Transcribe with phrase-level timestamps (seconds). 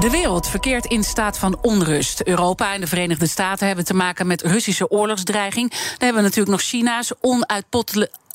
[0.00, 2.22] De wereld verkeert in staat van onrust.
[2.22, 5.70] Europa en de Verenigde Staten hebben te maken met Russische oorlogsdreiging.
[5.70, 7.12] Dan hebben we natuurlijk nog China's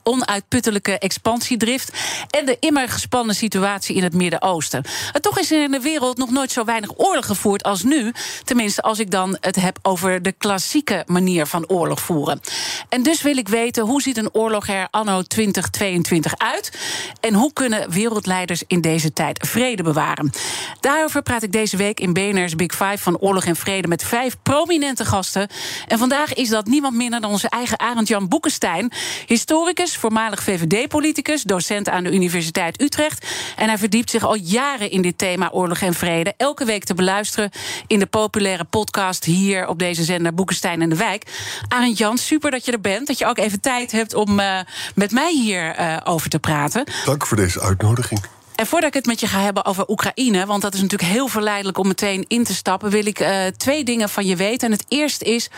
[0.07, 1.91] onuitputtelijke expansiedrift
[2.29, 4.83] en de immer gespannen situatie in het Midden-Oosten.
[5.21, 8.13] Toch is er in de wereld nog nooit zo weinig oorlog gevoerd als nu.
[8.43, 12.41] Tenminste, als ik dan het heb over de klassieke manier van oorlog voeren.
[12.89, 16.71] En dus wil ik weten hoe ziet een oorlog er anno 2022 uit
[17.19, 20.31] en hoe kunnen wereldleiders in deze tijd vrede bewaren.
[20.79, 24.37] Daarover praat ik deze week in BNR's Big Five van Oorlog en Vrede met vijf
[24.43, 25.47] prominente gasten.
[25.87, 28.91] En vandaag is dat niemand minder dan onze eigen Arend Jan Boekenstein,
[29.25, 33.25] historicus voormalig VVD-politicus, docent aan de Universiteit Utrecht.
[33.55, 36.33] En hij verdiept zich al jaren in dit thema oorlog en vrede.
[36.37, 37.51] Elke week te beluisteren
[37.87, 41.23] in de populaire podcast hier op deze zender Boekenstein en de Wijk.
[41.67, 43.07] Arend Jan, super dat je er bent.
[43.07, 44.59] Dat je ook even tijd hebt om uh,
[44.95, 46.83] met mij hierover uh, over te praten.
[47.05, 48.19] Dank voor deze uitnodiging.
[48.55, 51.27] En voordat ik het met je ga hebben over Oekraïne, want dat is natuurlijk heel
[51.27, 54.67] verleidelijk om meteen in te stappen, wil ik uh, twee dingen van je weten.
[54.67, 55.49] En het eerste is: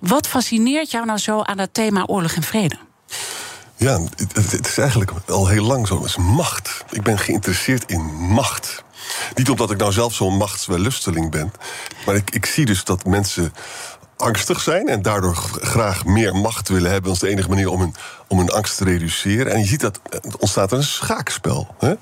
[0.00, 2.76] wat fascineert jou nou zo aan dat thema oorlog en vrede?
[3.76, 4.00] Ja,
[4.32, 5.96] het, is eigenlijk al heel lang zo.
[5.96, 6.84] Het is macht.
[6.90, 8.84] Ik ben geïnteresseerd in macht.
[9.34, 11.52] Niet omdat ik nou zelf zo'n machtswellusteling ben.
[12.06, 13.52] Maar ik, ik zie dus dat mensen
[14.16, 17.94] angstig zijn en daardoor graag meer macht willen hebben als de enige manier om hun,
[18.28, 19.52] om hun angst te reduceren.
[19.52, 21.74] En je ziet dat er ontstaat een schaakspel.
[21.78, 21.94] Hè?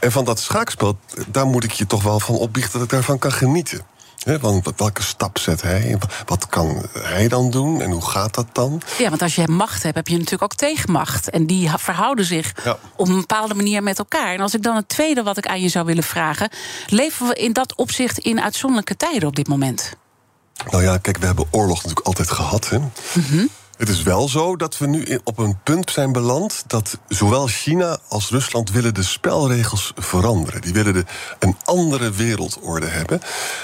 [0.00, 3.18] En van dat schaakspel, daar moet ik je toch wel van opbiechten dat ik daarvan
[3.18, 3.80] kan genieten.
[4.24, 5.98] He, want welke stap zet hij?
[6.26, 7.80] Wat kan hij dan doen?
[7.80, 8.82] En hoe gaat dat dan?
[8.98, 11.30] Ja, want als je macht hebt, heb je natuurlijk ook tegenmacht.
[11.30, 12.78] En die verhouden zich ja.
[12.96, 14.34] op een bepaalde manier met elkaar.
[14.34, 16.48] En als ik dan het tweede wat ik aan je zou willen vragen...
[16.86, 19.92] leven we in dat opzicht in uitzonderlijke tijden op dit moment?
[20.70, 22.68] Nou ja, kijk, we hebben oorlog natuurlijk altijd gehad.
[22.68, 22.78] Hè?
[22.78, 23.48] Mm -hmm.
[23.76, 27.98] Het is wel zo dat we nu op een punt zijn beland dat zowel China
[28.08, 30.60] als Rusland willen de spelregels veranderen.
[30.60, 31.04] Die willen de,
[31.38, 33.20] een andere wereldorde hebben,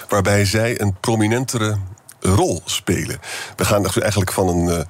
[0.09, 1.79] waarbij zij een prominentere
[2.21, 3.21] rol spelen.
[3.57, 4.87] We gaan eigenlijk van een.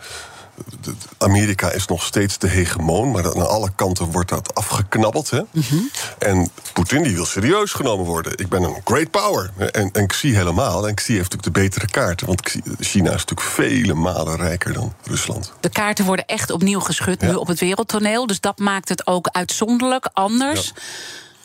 [1.19, 5.31] Amerika is nog steeds de hegemoon, maar aan alle kanten wordt dat afgeknabbeld.
[5.31, 5.41] Hè?
[5.51, 5.91] Mm -hmm.
[6.19, 8.33] En Poetin die wil serieus genomen worden.
[8.37, 9.51] Ik ben een great power.
[9.57, 10.89] En, en Xi helemaal.
[10.89, 12.27] En Xi heeft natuurlijk de betere kaarten.
[12.27, 12.43] Want
[12.79, 15.53] China is natuurlijk vele malen rijker dan Rusland.
[15.61, 17.27] De kaarten worden echt opnieuw geschud ja.
[17.27, 18.27] nu op het wereldtoneel.
[18.27, 20.73] Dus dat maakt het ook uitzonderlijk anders.
[20.75, 20.83] Ja.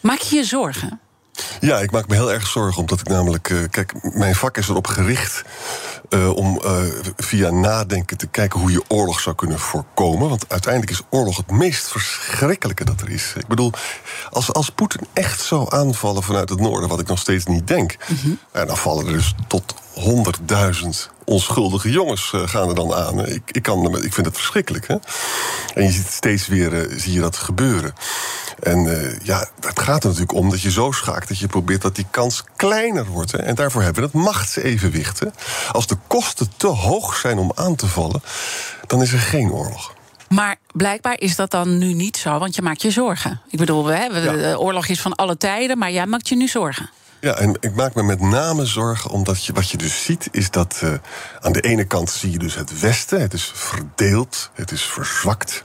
[0.02, 1.00] Maak je je zorgen?
[1.60, 3.50] Ja, ik maak me heel erg zorgen, omdat ik namelijk.
[3.50, 5.44] Uh, kijk, mijn vak is erop gericht
[6.10, 6.78] uh, om uh,
[7.18, 10.30] via nadenken te kijken hoe je oorlog zou kunnen voorkomen.
[10.30, 13.34] Want uiteindelijk is oorlog het meest verschrikkelijke dat er is.
[13.38, 13.72] Ik bedoel,
[14.30, 17.96] als, als Poetin echt zou aanvallen vanuit het noorden, wat ik nog steeds niet denk,
[18.08, 18.40] mm -hmm.
[18.68, 20.88] dan vallen er dus tot 100.000
[21.26, 23.26] onschuldige jongens gaan er dan aan.
[23.26, 24.88] Ik, ik, kan, ik vind het verschrikkelijk.
[24.88, 24.96] Hè?
[25.74, 27.94] En je ziet steeds weer zie je dat gebeuren.
[28.60, 31.82] En uh, ja, het gaat er natuurlijk om dat je zo schaakt dat je probeert
[31.82, 33.32] dat die kans kleiner wordt.
[33.32, 33.38] Hè?
[33.38, 35.20] En daarvoor hebben we het machtsevenwicht.
[35.20, 35.28] Hè?
[35.72, 38.22] Als de kosten te hoog zijn om aan te vallen,
[38.88, 39.94] dan is er geen oorlog.
[40.30, 43.42] Maar blijkbaar is dat dan nu niet zo, want je maakt je zorgen.
[43.50, 44.32] Ik bedoel, hè, ja.
[44.32, 46.90] de oorlog is van alle tijden, maar jij maakt je nu zorgen.
[47.26, 50.52] Ja, en ik maak me met name zorgen omdat je, wat je dus ziet, is
[50.52, 50.90] dat uh,
[51.40, 53.22] aan de ene kant zie je dus het Westen.
[53.22, 55.64] Het is verdeeld, het is verzwakt.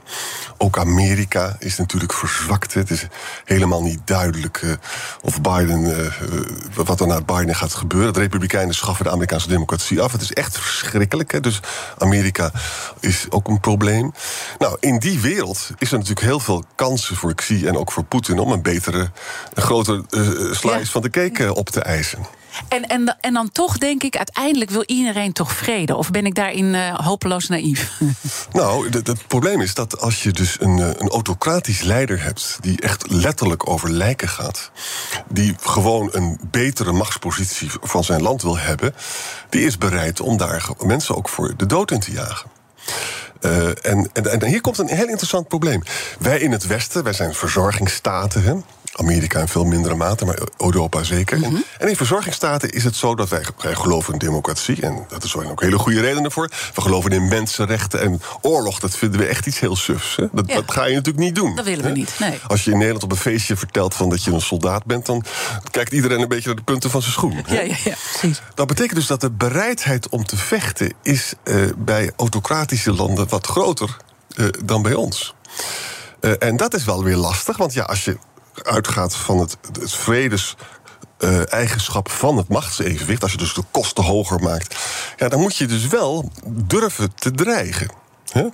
[0.57, 2.73] Ook Amerika is natuurlijk verzwakt.
[2.73, 3.07] Het is
[3.45, 4.73] helemaal niet duidelijk uh,
[5.21, 8.13] of Biden, uh, wat er na Biden gaat gebeuren.
[8.13, 10.11] De Republikeinen schaffen de Amerikaanse democratie af.
[10.11, 11.31] Het is echt verschrikkelijk.
[11.31, 11.39] Hè?
[11.39, 11.59] Dus
[11.97, 12.51] Amerika
[12.99, 14.11] is ook een probleem.
[14.59, 18.03] Nou, in die wereld is er natuurlijk heel veel kansen voor Xi en ook voor
[18.03, 19.11] Poetin om een betere,
[19.53, 20.03] een grotere
[20.51, 20.85] slice ja.
[20.85, 22.25] van de cake op te eisen.
[22.67, 25.95] En, en, en dan toch denk ik, uiteindelijk wil iedereen toch vrede?
[25.95, 27.91] Of ben ik daarin uh, hopeloos naïef?
[28.51, 32.57] Nou, het probleem is dat als je dus een, een autocratisch leider hebt...
[32.61, 34.71] die echt letterlijk over lijken gaat...
[35.29, 38.95] die gewoon een betere machtspositie van zijn land wil hebben...
[39.49, 42.49] die is bereid om daar mensen ook voor de dood in te jagen.
[43.41, 45.83] Uh, en, en, en, hier komt een heel interessant probleem.
[46.19, 48.43] Wij in het Westen, wij zijn verzorgingsstaten.
[48.43, 48.53] Hè?
[48.95, 51.43] Amerika in veel mindere mate, maar Europa zeker.
[51.43, 54.81] en, en, in verzorgingsstaten is het zo dat wij, wij geloven in democratie.
[54.81, 56.49] En dat is ook hele goede redenen voor.
[56.73, 58.79] We geloven in mensenrechten en oorlog.
[58.79, 60.15] Dat vinden we echt iets heel sufs.
[60.15, 60.25] Hè?
[60.31, 61.55] Dat, dat, ga je natuurlijk niet doen.
[61.55, 62.15] Dat willen we niet.
[62.19, 62.39] Nee.
[62.47, 65.23] Als je in Nederland op een feestje vertelt van dat je een soldaat bent, dan
[65.71, 67.43] kijkt iedereen een beetje naar de punten van zijn schoen.
[67.47, 68.41] Ja, ja, ja, precies.
[68.53, 73.47] Dat betekent dus dat de bereidheid om te vechten is uh, bij autocratische landen wat
[73.47, 73.97] groter
[74.35, 75.33] uh, dan bij ons.
[76.21, 78.17] Uh, en dat is wel weer lastig, want ja, als je
[78.55, 80.55] uitgaat van het, het vredes.
[81.19, 84.75] Uh, eigenschap van het machtsevenwicht, als je dus de kosten hoger maakt,
[85.17, 87.91] ja, dan moet je dus wel durven te dreigen.
[88.31, 88.47] Hè?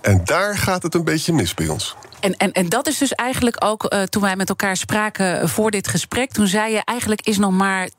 [0.00, 1.96] En daar gaat het een beetje mis bij ons.
[2.20, 5.70] En, en, en dat is dus eigenlijk ook uh, toen wij met elkaar spraken voor
[5.70, 6.32] dit gesprek.
[6.32, 7.90] Toen zei je eigenlijk is nog maar 20%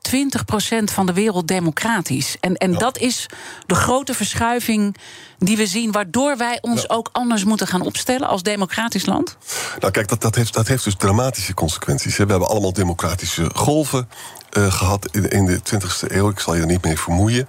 [0.84, 2.38] van de wereld democratisch.
[2.40, 2.78] En, en ja.
[2.78, 3.26] dat is
[3.66, 4.98] de grote verschuiving
[5.38, 6.88] die we zien, waardoor wij ons ja.
[6.88, 9.38] ook anders moeten gaan opstellen als democratisch land?
[9.80, 12.18] Nou, kijk, dat, dat, heeft, dat heeft dus dramatische consequenties.
[12.18, 12.26] Hè.
[12.26, 14.10] We hebben allemaal democratische golven.
[14.58, 16.30] Uh, gehad in, de 20e eeuw.
[16.30, 17.48] Ik zal je er niet mee vermoeien.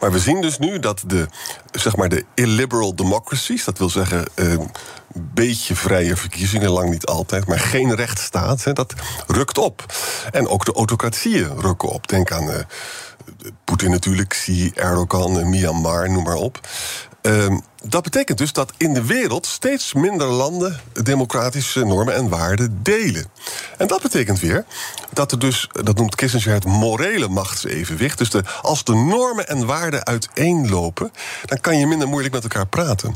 [0.00, 1.26] Maar we zien dus nu dat de,
[1.70, 4.66] zeg maar de illiberal democracies, dat wil zeggen een uh,
[5.12, 8.94] beetje vrije verkiezingen, lang niet altijd, maar geen rechtsstaat, hè, dat
[9.26, 9.94] rukt op.
[10.32, 12.08] En ook de autocratieën rukken op.
[12.08, 12.54] Denk aan uh,
[13.64, 16.60] Poetin natuurlijk, Xi, Erdogan, Myanmar, noem maar op.
[17.22, 22.82] Um, dat betekent dus dat in de wereld steeds minder landen democratische normen en waarden
[22.82, 23.26] delen.
[23.78, 24.64] En dat betekent weer
[25.12, 28.18] dat er dus, dat noemt Kissinger het morele machtsevenwicht.
[28.18, 31.12] Dus de, als de normen en waarden uiteenlopen,
[31.44, 33.14] dan kan je minder moeilijk met elkaar praten.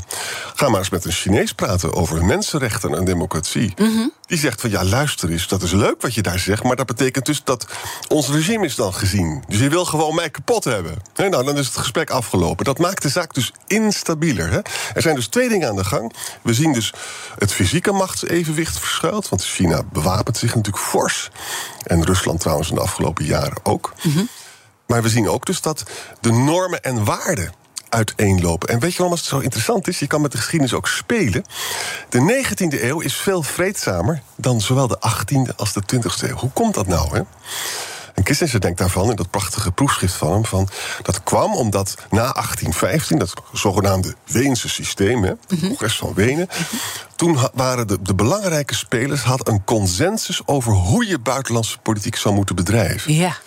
[0.55, 3.73] Ga maar eens met een Chinees praten over mensenrechten en democratie.
[3.77, 4.11] Mm.
[4.27, 6.85] Die zegt van ja, luister eens, dat is leuk wat je daar zegt, maar dat
[6.85, 7.67] betekent dus dat
[8.07, 9.43] ons regime is dan gezien.
[9.47, 10.97] Dus je wil gewoon mij kapot hebben.
[11.15, 12.65] Nou, dan is het gesprek afgelopen.
[12.65, 14.51] Dat maakt de zaak dus instabieler.
[14.51, 14.59] Hè?
[14.93, 16.13] Er zijn dus twee dingen aan de gang.
[16.41, 16.93] We zien dus
[17.37, 19.29] het fysieke machtsevenwicht verschuilt.
[19.29, 21.29] Want China bewapent zich natuurlijk fors.
[21.83, 23.93] En Rusland trouwens in de afgelopen jaren ook.
[24.03, 24.29] Mm -hmm.
[24.87, 25.83] Maar we zien ook dus dat
[26.21, 27.51] de normen en waarden
[27.89, 28.69] uiteenlopen.
[28.69, 29.99] En weet je waarom het zo interessant is?
[29.99, 31.43] Je kan met de geschiedenis ook spelen.
[32.09, 36.35] De 19e eeuw is veel vreedzamer dan zowel de 18e als de 20e eeuw.
[36.35, 37.17] Hoe komt dat nou?
[37.17, 37.21] Hè?
[38.27, 40.69] En Kissinger denkt daarvan, in dat prachtige proefschrift van hem, van,
[41.01, 46.49] dat kwam omdat na 1815, dat zogenaamde Weense systeem, hè, het congres van Wenen,
[47.17, 52.35] toen waren de, de belangrijke spelers had een consensus over hoe je buitenlandse politiek zou
[52.35, 53.13] moeten bedrijven.
[53.13, 53.37] Ja.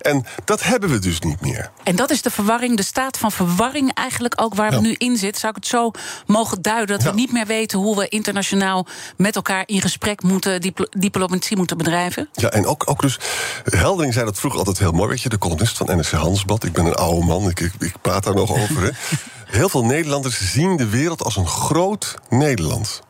[0.00, 1.70] En dat hebben we dus niet meer.
[1.82, 4.76] En dat is de verwarring, de staat van verwarring eigenlijk ook waar ja.
[4.76, 5.40] we nu in zitten.
[5.40, 5.90] Zou ik het zo
[6.26, 7.10] mogen duiden dat ja.
[7.10, 8.86] we niet meer weten hoe we internationaal
[9.16, 12.28] met elkaar in gesprek moeten, diplo diplomatie moeten bedrijven?
[12.32, 13.18] Ja, en ook, ook dus,
[13.64, 16.64] Heldering zei dat vroeger altijd heel mooi, weet je, de columnist van NRC Handelsblad.
[16.64, 18.82] Ik ben een oude man, ik, ik, ik praat daar nog over.
[18.82, 18.90] Hè.
[19.58, 23.02] Heel veel Nederlanders zien de wereld als een groot Nederland.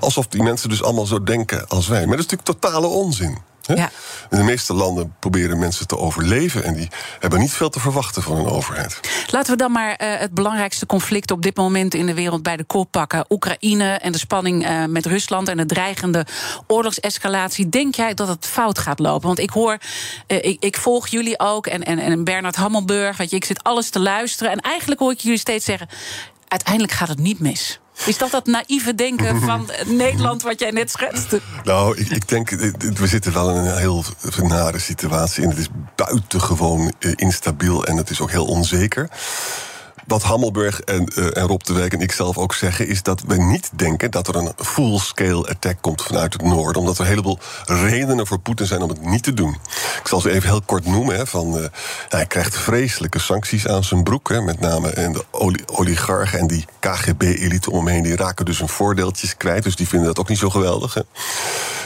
[0.00, 2.06] Alsof die mensen dus allemaal zo denken als wij.
[2.06, 3.38] Maar dat is natuurlijk totale onzin.
[3.66, 3.90] Ja.
[4.30, 6.88] In de meeste landen proberen mensen te overleven en die
[7.20, 9.00] hebben niet veel te verwachten van een overheid.
[9.30, 12.56] Laten we dan maar uh, het belangrijkste conflict op dit moment in de wereld bij
[12.56, 16.26] de kop pakken: Oekraïne en de spanning uh, met Rusland en de dreigende
[16.66, 17.68] oorlogsescalatie.
[17.68, 19.26] Denk jij dat het fout gaat lopen?
[19.26, 19.78] Want ik hoor,
[20.28, 23.16] uh, ik, ik, volg jullie ook en, en, en Bernard Hammelburg.
[23.16, 25.88] Weet je, ik zit alles te luisteren en eigenlijk hoor ik jullie steeds zeggen:
[26.48, 27.78] uiteindelijk gaat het niet mis.
[28.06, 31.40] Is dat dat naïeve denken van Nederland wat jij net schetste?
[31.64, 32.50] Nou, ik, ik, denk,
[32.94, 34.04] we zitten wel in een heel
[34.42, 35.42] nare situatie.
[35.42, 39.08] En het is buitengewoon instabiel en het is ook heel onzeker.
[40.06, 43.22] Wat Hammelburg en, uh, en Rob de Wijk en ik zelf ook zeggen, is dat
[43.26, 46.80] we niet denken dat er een full-scale attack komt vanuit het noorden.
[46.80, 49.56] Omdat er een heleboel redenen voor Poetin zijn om het niet te doen.
[50.00, 51.16] Ik zal ze even heel kort noemen.
[51.16, 51.64] Hè, van, uh,
[52.08, 54.28] hij krijgt vreselijke sancties aan zijn broek.
[54.28, 55.24] Hè, met name en de
[55.66, 58.02] oligarchen en die KGB-elite om hem heen.
[58.02, 59.62] Die raken dus hun voordeeltjes kwijt.
[59.62, 60.94] Dus die vinden dat ook niet zo geweldig.
[60.94, 61.02] Hè.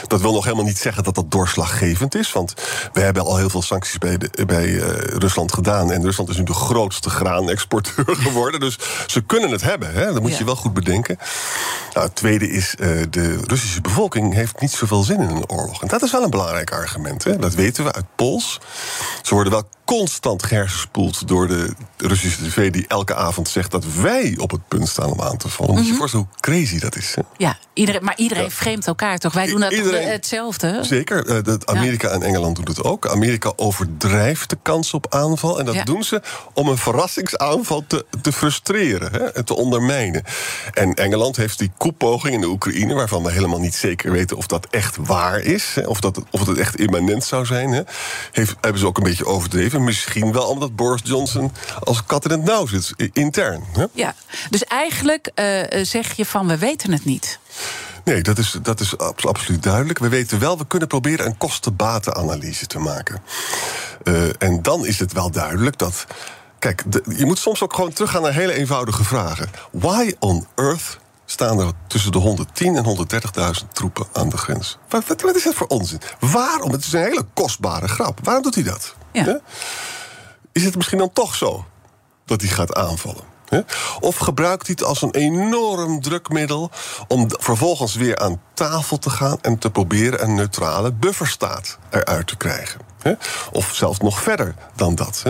[0.07, 2.31] Dat wil nog helemaal niet zeggen dat dat doorslaggevend is.
[2.31, 2.53] Want
[2.93, 5.91] we hebben al heel veel sancties bij, uh, Rusland gedaan.
[5.91, 8.59] En Rusland is nu de grootste graanexporteur geworden.
[8.59, 9.93] Dus ze kunnen het hebben.
[9.93, 10.13] Hè?
[10.13, 10.37] Dat moet ja.
[10.37, 11.17] je wel goed bedenken.
[11.93, 15.81] Nou, het tweede is, uh, de Russische bevolking heeft niet zoveel zin in een oorlog.
[15.81, 17.23] En dat is wel een belangrijk argument.
[17.23, 17.37] Hè?
[17.37, 18.59] Dat weten we uit Pols.
[19.21, 19.63] Ze worden wel
[19.97, 22.71] constant gehersenspoeld door de Russische tv...
[22.71, 25.71] die elke avond zegt dat wij op het punt staan om aan te vallen.
[25.71, 25.93] Moet mm -hmm.
[25.93, 27.15] je voorstellen hoe crazy dat is.
[27.15, 27.21] Hè?
[27.37, 28.49] Ja, iedereen, maar iedereen ja.
[28.49, 29.33] vreemdt elkaar toch?
[29.33, 30.79] Wij doen dat iedereen, hetzelfde.
[30.81, 31.43] Zeker.
[31.43, 32.13] Dat Amerika ja.
[32.13, 33.07] en Engeland doen het ook.
[33.07, 35.59] Amerika overdrijft de kans op aanval.
[35.59, 35.83] En dat ja.
[35.83, 36.21] doen ze
[36.53, 40.23] om een verrassingsaanval te, te frustreren hè, en te ondermijnen.
[40.73, 42.93] En Engeland heeft die koepoging in de Oekraïne...
[42.93, 45.71] waarvan we helemaal niet zeker weten of dat echt waar is...
[45.75, 47.71] Hè, of, dat, of het echt immanent zou zijn...
[47.71, 47.81] Hè,
[48.31, 49.78] heeft, hebben ze ook een beetje overdreven.
[49.83, 51.51] Misschien wel omdat Boris Johnson
[51.83, 53.63] als kat in het nauw zit, intern.
[53.71, 53.85] Hè?
[53.93, 54.15] Ja,
[54.49, 57.39] dus eigenlijk uh, zeg je van we weten het niet.
[58.03, 59.99] Nee, dat is, dat is absoluut duidelijk.
[59.99, 63.21] We weten wel, we kunnen proberen een kosten-batenanalyse te maken.
[64.03, 66.05] Uh, en dan is het wel duidelijk dat.
[66.59, 69.49] Kijk, de, je moet soms ook gewoon teruggaan naar hele eenvoudige vragen.
[69.71, 73.07] Why on earth staan er tussen de 110 en
[73.61, 74.77] 130.000 troepen aan de grens?
[74.89, 76.01] Wat, wat, wat, is dat voor onzin?
[76.19, 76.71] Waarom?
[76.71, 78.19] Het is een hele kostbare grap.
[78.23, 78.95] Waarom doet hij dat?
[79.11, 79.39] Ja.
[80.51, 81.65] Is het misschien dan toch zo
[82.25, 83.23] dat hij gaat aanvallen?
[83.99, 86.71] Of gebruikt hij het als een enorm drukmiddel
[87.07, 92.37] om vervolgens weer aan tafel te gaan en te proberen een neutrale bufferstaat eruit te
[92.37, 92.79] krijgen?
[93.51, 95.23] Of zelfs nog verder dan dat.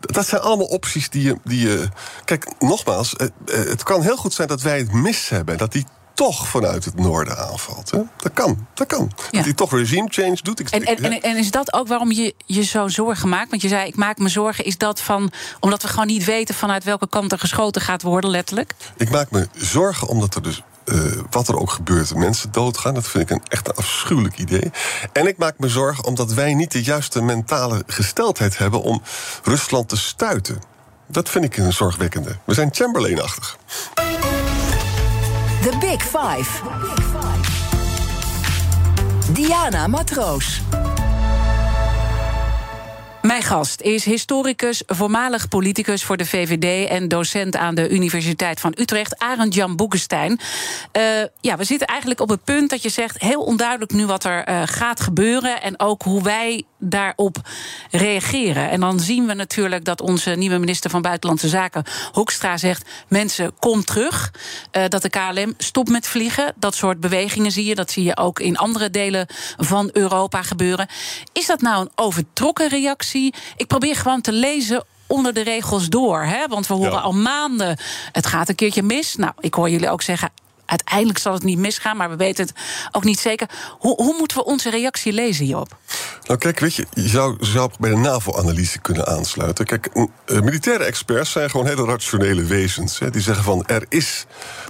[0.00, 1.88] Dat zijn allemaal opties die je, die je.
[2.24, 5.58] Kijk, nogmaals, het kan heel goed zijn dat wij het mis hebben.
[5.58, 5.86] Dat die
[6.26, 7.90] toch vanuit het noorden aanvalt.
[7.90, 7.98] Hè?
[8.16, 9.12] Dat kan, dat kan.
[9.30, 10.60] Dat hij toch regime change doet.
[10.60, 13.50] Ik, en, en, en, en, is dat ook waarom je je zo zorgen maakt?
[13.50, 14.64] Want je zei, ik maak me zorgen.
[14.64, 18.30] Is dat van, omdat we gewoon niet weten vanuit welke kant er geschoten gaat worden,
[18.30, 18.74] letterlijk?
[18.96, 22.94] Ik maak me zorgen omdat er dus uh, wat er ook gebeurt, mensen doodgaan.
[22.94, 24.70] Dat vind ik een echt een afschuwelijk idee.
[25.12, 29.02] En ik maak me zorgen omdat wij niet de juiste mentale gesteldheid hebben om
[29.42, 30.58] Rusland te stuiten.
[31.06, 32.38] Dat vind ik een zorgwekkende.
[32.44, 33.58] We zijn Chamberlain-achtig.
[35.60, 36.60] The Big Five.
[39.32, 40.60] Diana Matroos.
[43.22, 48.74] Mijn gast is historicus, voormalig politicus voor de VVD en docent aan de Universiteit van
[48.78, 50.40] Utrecht, Arend Jan Boekenstein.
[50.96, 51.02] Uh,
[51.40, 54.48] ja, we zitten eigenlijk op het punt dat je zegt heel onduidelijk nu wat er
[54.48, 57.36] uh, gaat gebeuren en ook hoe wij daarop
[57.90, 58.70] reageren.
[58.70, 63.52] En dan zien we natuurlijk dat onze nieuwe minister van Buitenlandse Zaken, Hoekstra, zegt: mensen,
[63.58, 64.32] kom terug.
[64.72, 66.52] Uh, dat de KLM stopt met vliegen.
[66.56, 67.74] Dat soort bewegingen zie je.
[67.74, 70.88] Dat zie je ook in andere delen van Europa gebeuren.
[71.32, 73.34] Is dat nou een overtrokken reactie?
[73.56, 76.22] Ik probeer gewoon te lezen onder de regels door.
[76.22, 76.46] Hè?
[76.46, 77.78] Want we horen al maanden,
[78.12, 79.16] het gaat een keertje mis.
[79.16, 80.30] Nou, ik hoor jullie ook zeggen,
[80.70, 82.54] uiteindelijk zal het niet misgaan, maar we weten het
[82.92, 83.48] ook niet zeker.
[83.78, 85.78] Hoe, hoe moeten we onze reactie lezen hierop?
[86.26, 89.64] Nou, kijk, weet je, je zou, zou bij de NAVO-analyse kunnen aansluiten.
[89.64, 90.06] Kijk, uh,
[90.40, 92.98] militaire experts zijn gewoon hele rationele wezens.
[92.98, 94.26] Hè, die zeggen van er is.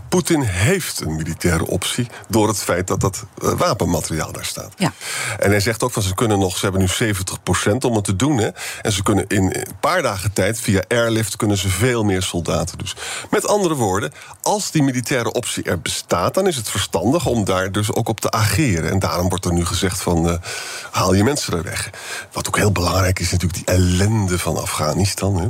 [0.08, 4.72] Poetin heeft een militaire optie door het feit dat dat uh, wapenmateriaal daar staat.
[4.76, 4.92] Ja.
[5.38, 7.14] En hij zegt ook van ze kunnen nog, ze hebben nu
[7.70, 8.38] 70% om het te doen.
[8.38, 8.48] Hè,
[8.82, 12.78] en ze kunnen in een paar dagen tijd via airlift kunnen ze veel meer soldaten.
[12.78, 12.94] Dus
[13.30, 15.89] met andere woorden, als die militaire optie er bestaat,
[16.32, 18.90] dan is het verstandig om daar dus ook op te ageren.
[18.90, 20.34] En daarom wordt er nu gezegd van uh,
[20.90, 21.90] haal je mensen er weg.
[22.32, 25.36] Wat ook heel belangrijk is, natuurlijk die ellende van Afghanistan.
[25.40, 25.48] Hè.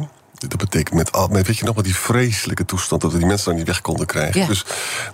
[0.48, 3.46] Dat betekent met, met, weet je nog, met die vreselijke toestand dat we die mensen
[3.46, 4.40] daar niet weg konden krijgen.
[4.40, 4.46] Ja.
[4.46, 4.64] Dus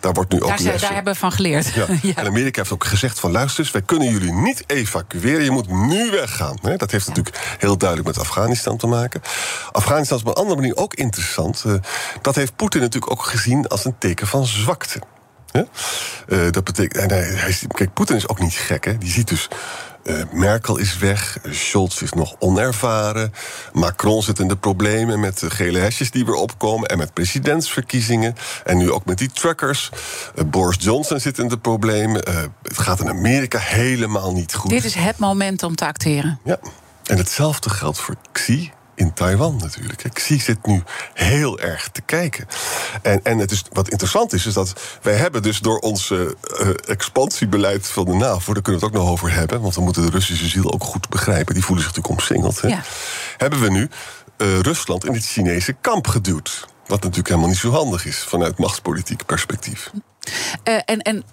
[0.00, 0.48] daar wordt nu ook.
[0.48, 0.80] Daar, lessen.
[0.80, 1.74] daar hebben we van geleerd.
[1.74, 1.86] Ja.
[2.02, 2.14] ja.
[2.14, 5.44] En Amerika heeft ook gezegd van luister eens, wij kunnen jullie niet evacueren.
[5.44, 6.58] Je moet nu weggaan.
[6.76, 9.22] Dat heeft natuurlijk heel duidelijk met Afghanistan te maken.
[9.72, 11.64] Afghanistan is op een andere manier ook interessant.
[11.66, 11.74] Uh,
[12.22, 15.00] dat heeft Poetin natuurlijk ook gezien als een teken van zwakte.
[15.52, 18.84] Uh, dat betekent, en hij, hij, kijk, Poetin is ook niet gek.
[18.84, 18.98] Hè?
[18.98, 19.48] Die ziet dus.
[20.04, 23.32] Uh, Merkel is weg, Scholz is nog onervaren.
[23.72, 26.88] Macron zit in de problemen met de gele hesjes die weer opkomen.
[26.88, 28.34] En met presidentsverkiezingen.
[28.64, 29.90] En nu ook met die truckers.
[30.34, 32.20] Uh, Boris Johnson zit in de problemen.
[32.62, 34.70] het gaat in Amerika helemaal niet goed.
[34.70, 36.40] Dit is het moment om te acteren.
[36.44, 36.58] Ja,
[37.04, 40.10] en hetzelfde geldt voor Xi in Taiwan natuurlijk.
[40.12, 40.82] Xi zit nu
[41.14, 42.46] heel erg te kijken.
[43.02, 44.72] En, en het is, wat interessant is, is dat
[45.02, 46.20] wij hebben dus door ons uh,
[46.86, 48.52] expansiebeleid van de NAVO...
[48.52, 49.60] daar kunnen we het ook nog over hebben...
[49.60, 51.54] want we moeten de Russische ziel ook goed begrijpen.
[51.54, 52.60] Die voelen zich natuurlijk omsingeld.
[52.60, 52.68] Hè?
[52.68, 52.82] Ja.
[53.36, 53.88] Hebben we nu
[54.38, 56.66] uh, Rusland in het Chinese kamp geduwd.
[56.86, 59.90] Wat natuurlijk helemaal niet zo handig is vanuit machtspolitiek perspectief.
[60.64, 61.24] Uh, en, en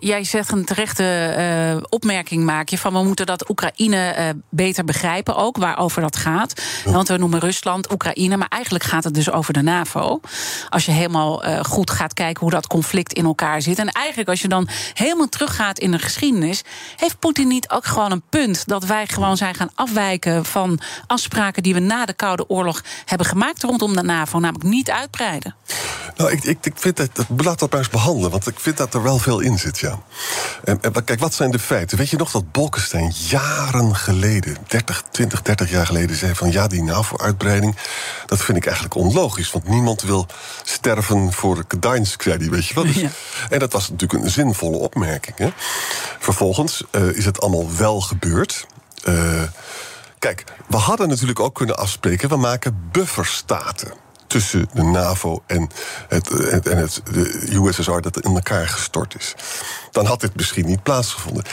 [0.00, 1.34] jij zegt een terechte
[1.76, 6.16] uh, opmerking maak je van we moeten dat Oekraïne uh, beter begrijpen ook waarover dat
[6.16, 6.62] gaat.
[6.84, 6.92] Ja.
[6.92, 10.20] Want we noemen Rusland, Oekraïne, maar eigenlijk gaat het dus over de NAVO.
[10.68, 13.78] Als je helemaal uh, goed gaat kijken hoe dat conflict in elkaar zit.
[13.78, 16.62] En eigenlijk als je dan helemaal teruggaat in de geschiedenis,
[16.96, 21.62] heeft Poetin niet ook gewoon een punt dat wij gewoon zijn gaan afwijken van afspraken
[21.62, 25.54] die we na de Koude Oorlog hebben gemaakt rondom de NAVO, namelijk niet uitbreiden.
[26.16, 28.76] Nou, ik, ik, ik vind dat, dat laat dat maar eens behandelen, want ik vind
[28.76, 29.98] dat er wel veel in zit, ja.
[30.64, 31.98] En, en, kijk, wat zijn de feiten?
[31.98, 36.66] Weet je nog dat Bolkestein jaren geleden, 30, 20, 30 jaar geleden, zei van ja,
[36.66, 37.76] die NAVO-uitbreiding,
[38.26, 40.26] dat vind ik eigenlijk onlogisch, want niemand wil
[40.64, 42.84] sterven voor Gdańsk, zei die, weet je wel.
[42.84, 43.08] Dus, ja.
[43.48, 45.36] En dat was natuurlijk een zinvolle opmerking.
[45.36, 45.48] Hè?
[46.18, 48.66] Vervolgens uh, is het allemaal wel gebeurd.
[49.04, 49.42] Uh,
[50.18, 53.92] kijk, we hadden natuurlijk ook kunnen afspreken, we maken bufferstaten
[54.32, 55.68] tussen de NAVO en
[56.08, 56.30] het,
[56.66, 59.34] en het, de USSR dat in elkaar gestort is.
[59.90, 61.44] Dan had dit misschien niet plaatsgevonden.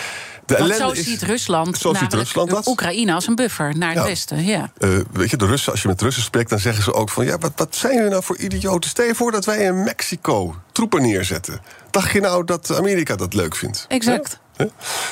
[0.46, 2.68] De zo is- ziet Rusland, zo ziet Rusland dat.
[2.68, 4.04] Oekraïne als een buffer naar het Ja.
[4.06, 4.46] westen.
[4.46, 4.72] Ja.
[4.78, 7.26] Eh, weet je, de Russen, als je met Russen spreekt, dan zeggen ze ook van...
[7.26, 8.90] ja, wat, wat zijn jullie nou voor idioten?
[8.90, 11.62] Stel je voor dat wij in Mexico troepen neerzetten.
[11.92, 13.86] Dacht je nou dat Amerika dat leuk vindt?
[13.88, 14.40] Exact.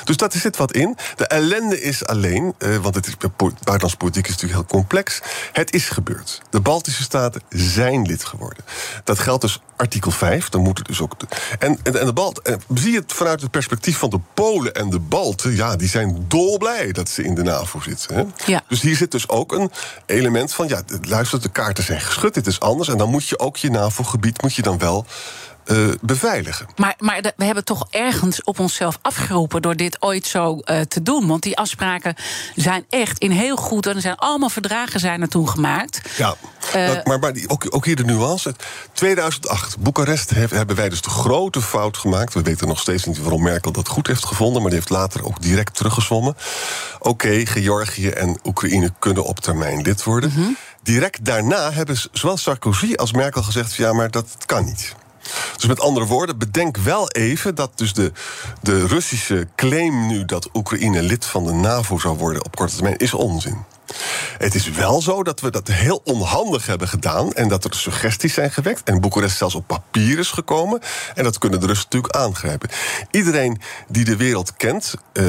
[0.03, 0.97] Dus dat er zit wat in.
[1.15, 5.19] De ellende is alleen, eh, want het is, po- buitenlandse politiek is natuurlijk heel complex.
[5.51, 6.41] Het is gebeurd.
[6.49, 8.63] De Baltische Staten zijn lid geworden.
[9.03, 10.49] Dat geldt dus artikel 5.
[10.49, 11.15] Dan moet het dus ook.
[11.59, 14.73] en, en, en de Balt, eh, zie je het vanuit het perspectief van de Polen
[14.73, 15.55] en de Balten.
[15.55, 18.15] Ja, die zijn dolblij dat ze in de NAVO zitten.
[18.15, 18.23] Hè?
[18.51, 18.61] Ja.
[18.67, 19.71] Dus hier zit dus ook een
[20.05, 20.67] element van.
[20.67, 22.33] Ja, luister, de kaarten zijn geschud.
[22.33, 22.89] Dit is anders.
[22.89, 25.05] En dan moet je ook je NAVO-gebied moet je dan wel.
[25.67, 26.67] Eh, beveiligen.
[26.75, 31.01] Maar, maar we hebben toch ergens op onszelf afgeroepen door dit ooit zo eh, te
[31.01, 31.27] doen.
[31.27, 32.15] Want die afspraken
[32.55, 33.85] zijn echt in heel goed.
[33.87, 36.01] En er zijn allemaal verdragen zijn er toen gemaakt.
[36.17, 36.35] Ja,
[36.73, 38.55] Eh, maar, maar, maar die, ook, ook hier de nuance.
[38.93, 42.33] 2008, Boekarest hef- hebben wij dus de grote fout gemaakt.
[42.33, 44.61] We weten nog steeds niet waarom Merkel dat goed heeft gevonden...
[44.61, 46.35] maar die heeft later ook direct teruggezwommen.
[46.99, 50.31] Oké, Georgië en Oekraïne kunnen op termijn lid worden.
[50.35, 50.49] Mhm.
[50.83, 53.75] Direct daarna hebben zowel Sarkozy als Merkel gezegd...
[53.75, 54.95] ja, maar dat kan niet.
[55.55, 58.11] Dus met andere woorden, bedenk wel even dat dus de,
[58.61, 62.97] de Russische claim nu dat Oekraïne lid van de NAVO zou worden op korte termijn
[62.97, 63.57] is onzin.
[64.37, 68.33] Het is wel zo dat we dat heel onhandig hebben gedaan en dat er suggesties
[68.33, 70.79] zijn gewekt en Boekarest zelfs op papier is gekomen
[71.15, 72.69] en dat kunnen de Russen natuurlijk aangrijpen.
[73.11, 74.93] Iedereen die de wereld kent.
[75.13, 75.25] eh,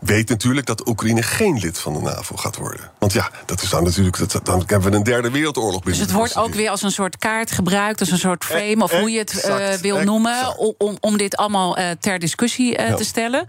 [0.00, 2.90] Weet natuurlijk dat Oekraïne geen lid van de NAVO gaat worden.
[2.98, 4.18] Want ja, dat is dan natuurlijk.
[4.18, 6.00] Dat, dan hebben we een derde wereldoorlog Dus binnen.
[6.00, 8.90] het de wordt ook weer als een soort kaart gebruikt, als een soort frame, of
[8.92, 10.58] hoe je het eh, wil noemen, exact.
[10.58, 12.94] om, om, om dit allemaal eh, ter discussie eh, Ja.
[12.94, 13.46] te stellen.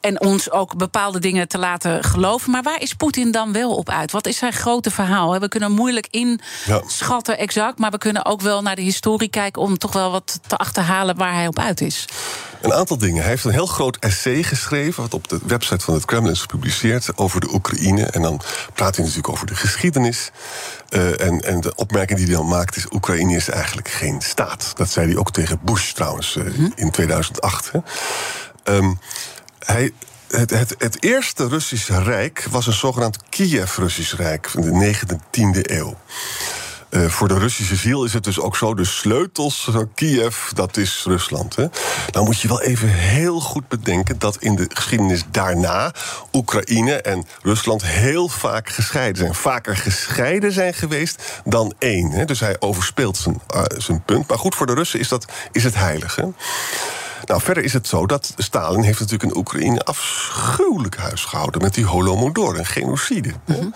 [0.00, 2.50] En ons ook bepaalde dingen te laten geloven.
[2.50, 4.12] Maar waar is Poetin dan wel op uit?
[4.12, 5.38] Wat is zijn grote verhaal?
[5.40, 9.78] We kunnen moeilijk inschatten exact, maar we kunnen ook wel naar de historie kijken om
[9.78, 12.04] toch wel wat te achterhalen waar hij op uit is.
[12.60, 13.20] Een aantal dingen.
[13.20, 16.40] Hij heeft een heel groot essay geschreven, wat op de website van het Kremlin is
[16.40, 18.04] gepubliceerd, over de Oekraïne.
[18.04, 18.40] En dan
[18.74, 20.30] praat hij natuurlijk over de geschiedenis.
[20.88, 24.72] Eh, en, en de opmerking die hij dan maakt is: Oekraïne is eigenlijk geen staat.
[24.76, 27.70] Dat zei hij ook tegen Bush trouwens eh, in 2008.
[27.72, 27.78] Hè.
[28.64, 28.94] Ehm,
[29.58, 29.92] hij.
[30.28, 35.96] Het, het, het eerste Russische Rijk was een zogenaamd Kiev-Russisch Rijk van de 19e eeuw.
[36.88, 40.76] Eh, voor de Russische ziel is het dus ook zo: de sleutels van Kiev, dat
[40.76, 41.56] is Rusland.
[41.56, 41.66] Hè?
[42.10, 45.92] Dan moet je wel even heel goed bedenken dat in de geschiedenis daarna
[46.32, 49.34] Oekraïne en Rusland heel vaak gescheiden zijn.
[49.34, 52.10] Vaker gescheiden zijn geweest dan één.
[52.10, 52.24] Hè?
[52.24, 54.28] Dus hij overspeelt zijn, eh, zijn punt.
[54.28, 56.18] Maar goed, voor de Russen is, dat, is het heilig.
[57.24, 61.74] Nou, verder is het zo dat Stalin heeft natuurlijk in Oekraïne afschuwelijk huis gehouden met
[61.74, 63.32] die Holodomor, een genocide.
[63.44, 63.68] hè.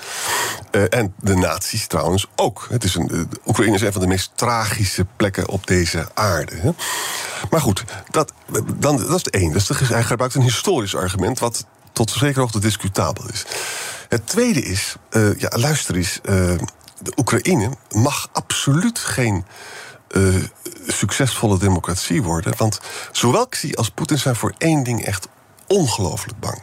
[0.71, 2.67] Eh, en de nazi's trouwens ook.
[2.71, 6.57] Het is een, eh, Oekraïne is een van de meest tragische plekken op deze aarde.
[6.57, 6.71] Hè.
[7.51, 8.33] Maar goed, dat,
[8.77, 9.53] dan, dat is het één.
[9.53, 13.45] Dus hij gebruikt een historisch argument wat tot zekere hoogte discutabel is.
[14.09, 16.19] Het tweede is, eh, ja, luister eens,
[17.03, 19.45] de Oekraïne mag absoluut geen
[20.13, 20.35] eh,
[20.87, 22.53] succesvolle democratie worden.
[22.57, 22.81] Want
[23.13, 25.29] zowel Xi als Poetin zijn voor één ding echt
[25.67, 26.63] ongelooflijk bang.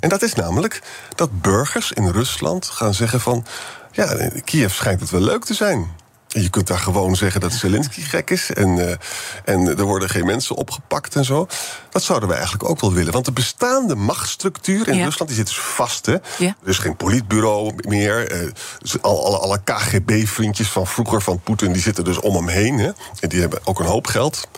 [0.00, 0.82] En dat is namelijk
[1.14, 3.46] dat burgers in Rusland gaan zeggen van...
[3.92, 5.90] ja, Kiev schijnt het wel leuk te zijn.
[6.28, 8.50] Je kunt daar gewoon zeggen dat Zelensky gek is...
[8.52, 8.96] En, eh,
[9.44, 11.46] en er worden geen mensen opgepakt en zo.
[11.90, 13.12] Dat zouden we eigenlijk ook wel willen.
[13.12, 15.04] Want de bestaande machtsstructuur in Ja.
[15.04, 16.06] Rusland die zit dus vast.
[16.06, 16.12] Hè?
[16.38, 16.56] Ja.
[16.62, 18.52] Er is geen politbureau meer.
[19.00, 21.72] al- alle, alle KGB-vriendjes van vroeger van Poetin...
[21.72, 22.78] die zitten dus om hem heen.
[22.78, 22.90] Hè?
[23.20, 24.48] En die hebben ook een hoop geld.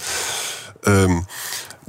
[0.82, 1.20] Ehm,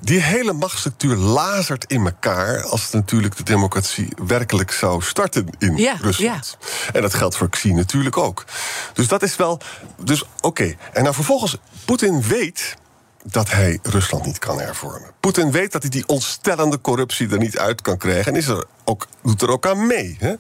[0.01, 2.63] die hele machtsstructuur lazert in elkaar...
[2.63, 6.57] als natuurlijk de democratie werkelijk zou starten in Ja, Rusland.
[6.93, 8.45] En dat geldt voor Xi natuurlijk ook.
[8.93, 9.59] Dus dat is wel...
[10.03, 10.75] Dus oké.
[10.93, 12.75] En nou vervolgens, Poetin weet
[13.23, 15.11] dat hij Rusland niet kan hervormen.
[15.19, 18.31] Poetin weet dat hij die ontstellende corruptie er niet uit kan krijgen...
[18.31, 20.15] en is er ook, doet er ook aan mee.
[20.19, 20.33] Hè?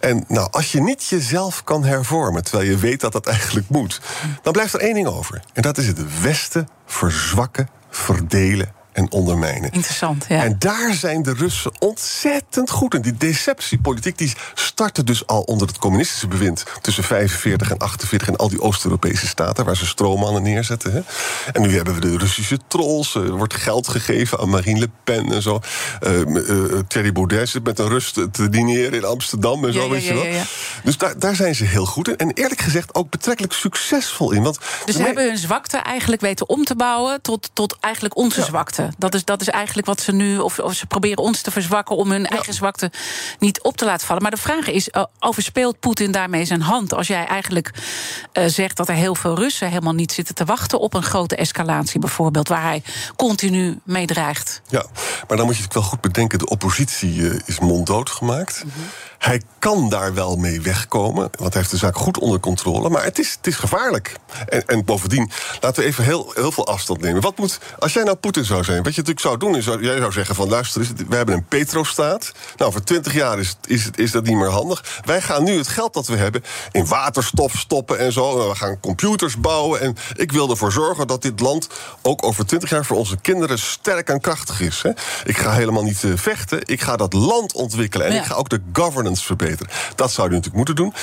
[0.00, 2.44] En nou, als je niet jezelf kan hervormen...
[2.44, 4.00] terwijl je weet dat dat eigenlijk moet...
[4.42, 5.42] dan blijft er één ding over.
[5.52, 9.70] En dat is het Westen verzwakken, verdelen en ondermijnen.
[9.72, 10.44] Interessant, ja.
[10.44, 13.00] En daar zijn de Russen ontzettend goed in.
[13.00, 16.64] Die deceptiepolitiek die startte dus al onder het communistische bewind...
[16.80, 19.64] tussen 45 en 48 in al die Oost-Europese staten...
[19.64, 20.92] waar ze stroommannen neerzetten.
[20.92, 21.00] Hè.
[21.52, 23.14] En nu hebben we de Russische trolls.
[23.14, 25.60] Er wordt geld gegeven aan Marine Le Pen en zo.
[26.00, 29.88] Eh, eh, Thierry Baudet zit met een rust te dineren in Amsterdam en zo, ja,
[29.88, 30.26] weet je wel.
[30.26, 30.42] ja.
[30.84, 32.16] Dus daar, daar zijn ze heel goed in.
[32.16, 34.42] En eerlijk gezegd ook betrekkelijk succesvol in.
[34.42, 38.42] Want Dus ze hebben hun zwakte eigenlijk weten om te bouwen tot, tot eigenlijk onze
[38.42, 38.87] zwakte.
[38.88, 38.94] Verzwakken.
[38.98, 40.38] Dat is, dat is eigenlijk wat ze nu.
[40.38, 42.90] Of, of ze proberen ons te verzwakken om hun eigen zwakte
[43.38, 44.22] niet op te laten vallen.
[44.22, 46.94] Maar de vraag is: uh, overspeelt Poetin daarmee zijn hand?
[46.94, 47.70] Als jij eigenlijk
[48.32, 51.36] uh, zegt dat er heel veel Russen helemaal niet zitten te wachten op een grote
[51.36, 52.82] escalatie, bijvoorbeeld, waar hij
[53.16, 54.62] continu mee dreigt.
[54.68, 54.84] Ja,
[55.28, 58.62] maar dan moet je het wel goed bedenken: de oppositie uh, is monddood gemaakt.
[58.64, 58.84] Mm -hmm.
[59.18, 62.88] Hij kan daar wel mee wegkomen, want hij heeft de zaak goed onder controle.
[62.88, 64.14] Maar het is, het is gevaarlijk.
[64.48, 67.22] En, en bovendien, laten we even heel, heel veel afstand nemen.
[67.22, 69.98] Wat moet, als jij nou Poetin zou zijn, wat je natuurlijk zou doen, is jij
[69.98, 72.32] zou zeggen: van luister, we hebben een petrostaat.
[72.56, 75.00] Nou, voor twintig jaar is, is, is dat niet meer handig.
[75.04, 78.48] Wij gaan nu het geld dat we hebben in waterstof stoppen en zo.
[78.48, 79.80] We gaan computers bouwen.
[79.80, 81.68] En ik wil ervoor zorgen dat dit land
[82.02, 84.82] ook over twintig jaar voor onze kinderen sterk en krachtig is.
[84.82, 84.90] Hè.
[85.24, 86.60] Ik ga helemaal niet uh, vechten.
[86.64, 88.06] Ik ga dat land ontwikkelen.
[88.06, 88.20] En ja.
[88.20, 89.72] ik ga ook de governance verbeteren.
[89.94, 90.94] Dat zou hij natuurlijk moeten doen.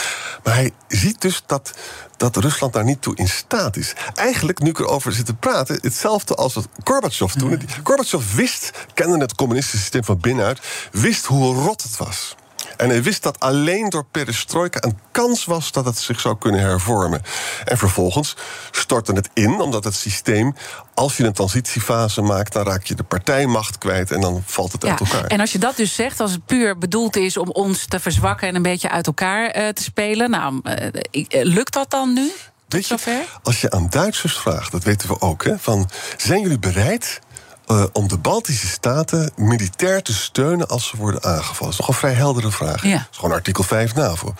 [0.43, 1.73] Maar hij ziet dus dat,
[2.17, 3.93] dat Rusland daar niet toe in staat is.
[4.13, 7.49] Eigenlijk, nu ik erover zit te praten, hetzelfde als wat Gorbachev toen.
[7.49, 7.59] Mm.
[7.83, 10.59] Gorbachev wist, kende het communistische systeem van binnenuit,
[10.91, 12.35] wist hoe rot het was.
[12.77, 16.61] En hij wist dat alleen door perestrojka een kans was dat het zich zou kunnen
[16.61, 17.21] hervormen.
[17.65, 18.35] En vervolgens
[18.71, 20.55] stortte het in, omdat het systeem,
[20.93, 24.83] als je een transitiefase maakt, dan raak je de partijmacht kwijt en dan valt het
[24.83, 25.25] ja, uit elkaar.
[25.25, 28.47] En als je dat dus zegt, als het puur bedoeld is om ons te verzwakken
[28.47, 30.87] en een beetje uit elkaar uh, te spelen, nou, uh,
[31.29, 32.31] lukt dat dan nu?
[32.67, 36.59] Weet je, als je aan Duitsers vraagt, dat weten we ook, hè, van zijn jullie
[36.59, 37.19] bereid
[37.67, 41.57] uh, om de Baltische Staten militair te steunen als ze worden aangevallen.
[41.57, 42.83] Dat is nog een vrij heldere vraag.
[42.83, 42.97] Ja.
[42.97, 44.33] Dat is gewoon artikel 5 NAVO.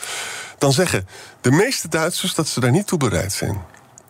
[0.58, 1.08] Dan zeggen
[1.42, 3.62] de meeste Duitsers dat ze daar niet toe bereid zijn.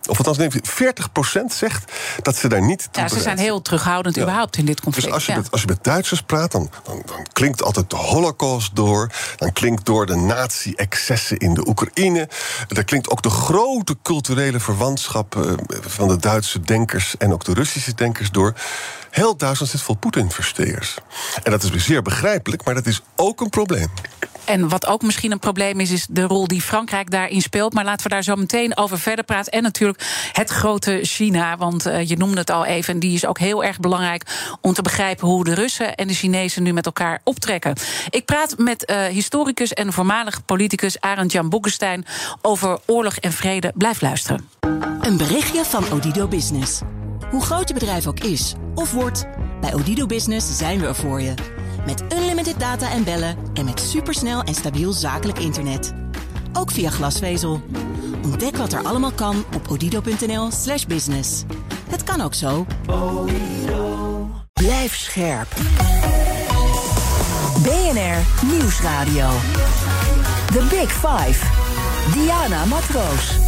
[0.06, 1.92] Of althans, neem 40% zegt
[2.22, 4.22] dat ze daar niet toe Ja, ze zijn heel terughoudend ja.
[4.22, 5.06] überhaupt in dit conflict.
[5.06, 5.38] Dus als je, ja.
[5.38, 9.12] met, als je met Duitsers praat, dan, dan, dan, klinkt altijd de holocaust door.
[9.36, 12.28] Dan klinkt door de nazi-excessen in de Oekraïne.
[12.68, 17.16] Er klinkt ook de grote culturele verwantschap uh, van de Duitse denkers...
[17.16, 18.54] en ook de Russische denkers door.
[19.10, 20.96] Heel Duitsland zit vol Poetin-versteers.
[21.42, 23.88] En dat is zeer begrijpelijk, maar dat is ook een probleem.
[24.46, 27.72] En wat ook misschien een probleem is, is de rol die Frankrijk daarin speelt.
[27.72, 29.52] Maar laten we daar zo meteen over verder praten.
[29.52, 32.94] En natuurlijk het grote China, want uh, je noemde het al even.
[32.94, 34.22] En die is ook heel erg belangrijk
[34.60, 37.74] om te begrijpen hoe de Russen en de Chinezen nu met elkaar optrekken.
[38.10, 42.04] Ik praat met uh, historicus en voormalig politicus Arend Jan Boekenstein
[42.42, 43.72] over oorlog en vrede.
[43.74, 44.48] Blijf luisteren.
[45.00, 46.80] Een berichtje van Odido Business.
[47.30, 49.26] Hoe groot je bedrijf ook is of wordt,
[49.60, 51.55] bij Odido Business zijn we er voor je.
[51.86, 55.94] Met unlimited data en bellen en met supersnel en stabiel zakelijk internet.
[56.52, 57.60] Ook via glasvezel.
[58.24, 61.44] Ontdek wat er allemaal kan op odido.nl/slash business.
[61.88, 62.66] Het kan ook zo.
[64.52, 65.48] Blijf scherp.
[67.62, 69.28] BNR Nieuwsradio.
[70.46, 71.46] The Big Five.
[72.12, 73.38] Diana Matroos.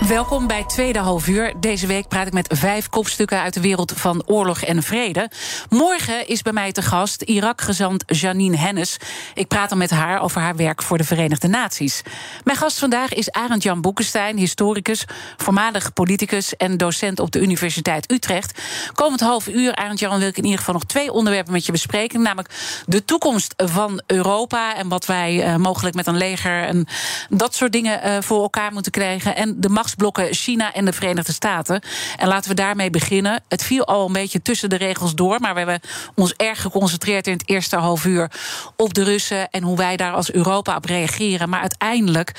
[0.00, 1.54] Welkom bij Tweede Half Uur.
[1.60, 5.30] Deze week praat ik met vijf kopstukken uit de wereld van oorlog en vrede.
[5.68, 8.96] Morgen is bij mij te gast Irak-gezant Janine Hennis.
[9.34, 12.02] Ik praat dan met haar over haar werk voor de Verenigde Naties.
[12.44, 15.04] Mijn gast vandaag is Arend Jan Boekenstein, historicus,
[15.36, 18.60] voormalig politicus en docent op de Universiteit Utrecht.
[18.92, 21.72] Komend half uur, Arend Jan, wil ik in ieder geval nog twee onderwerpen met je
[21.72, 22.22] bespreken.
[22.22, 26.86] Namelijk de toekomst van Europa en wat wij uh, mogelijk met een leger en
[27.28, 29.36] dat soort dingen uh, voor elkaar moeten krijgen.
[29.36, 31.80] En de machtsblokken China en de Verenigde Staten.
[32.16, 33.42] En laten we daarmee beginnen.
[33.48, 35.80] Het viel al een beetje tussen de regels door, maar we hebben
[36.14, 38.30] ons erg geconcentreerd in het eerste half uur
[38.76, 41.48] op de Russen en hoe wij daar als Europa op reageren.
[41.48, 42.32] Maar uiteindelijk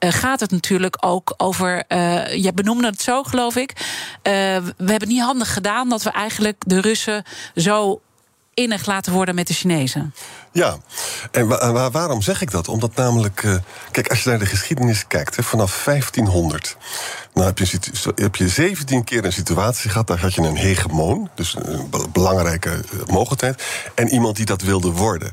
[0.00, 1.84] uh, gaat het natuurlijk ook over.
[1.88, 3.70] Uh, je benoemde het zo, geloof ik.
[3.72, 3.82] Uh,
[4.76, 7.22] we hebben niet handig gedaan dat we eigenlijk de Russen
[7.54, 8.00] zo
[8.54, 10.14] innig laten worden met de Chinezen.
[10.52, 10.76] Ja,
[11.30, 12.68] en wa waarom zeg ik dat?
[12.68, 13.56] Omdat namelijk, uh,
[13.90, 16.76] kijk, als je naar de geschiedenis kijkt, hè, vanaf 1500,
[17.32, 17.78] dan heb je,
[18.14, 22.84] heb je 17 keer een situatie gehad, daar had je een hegemoon, dus een belangrijke
[23.06, 23.62] mogelijkheid,
[23.94, 25.32] en iemand die dat wilde worden.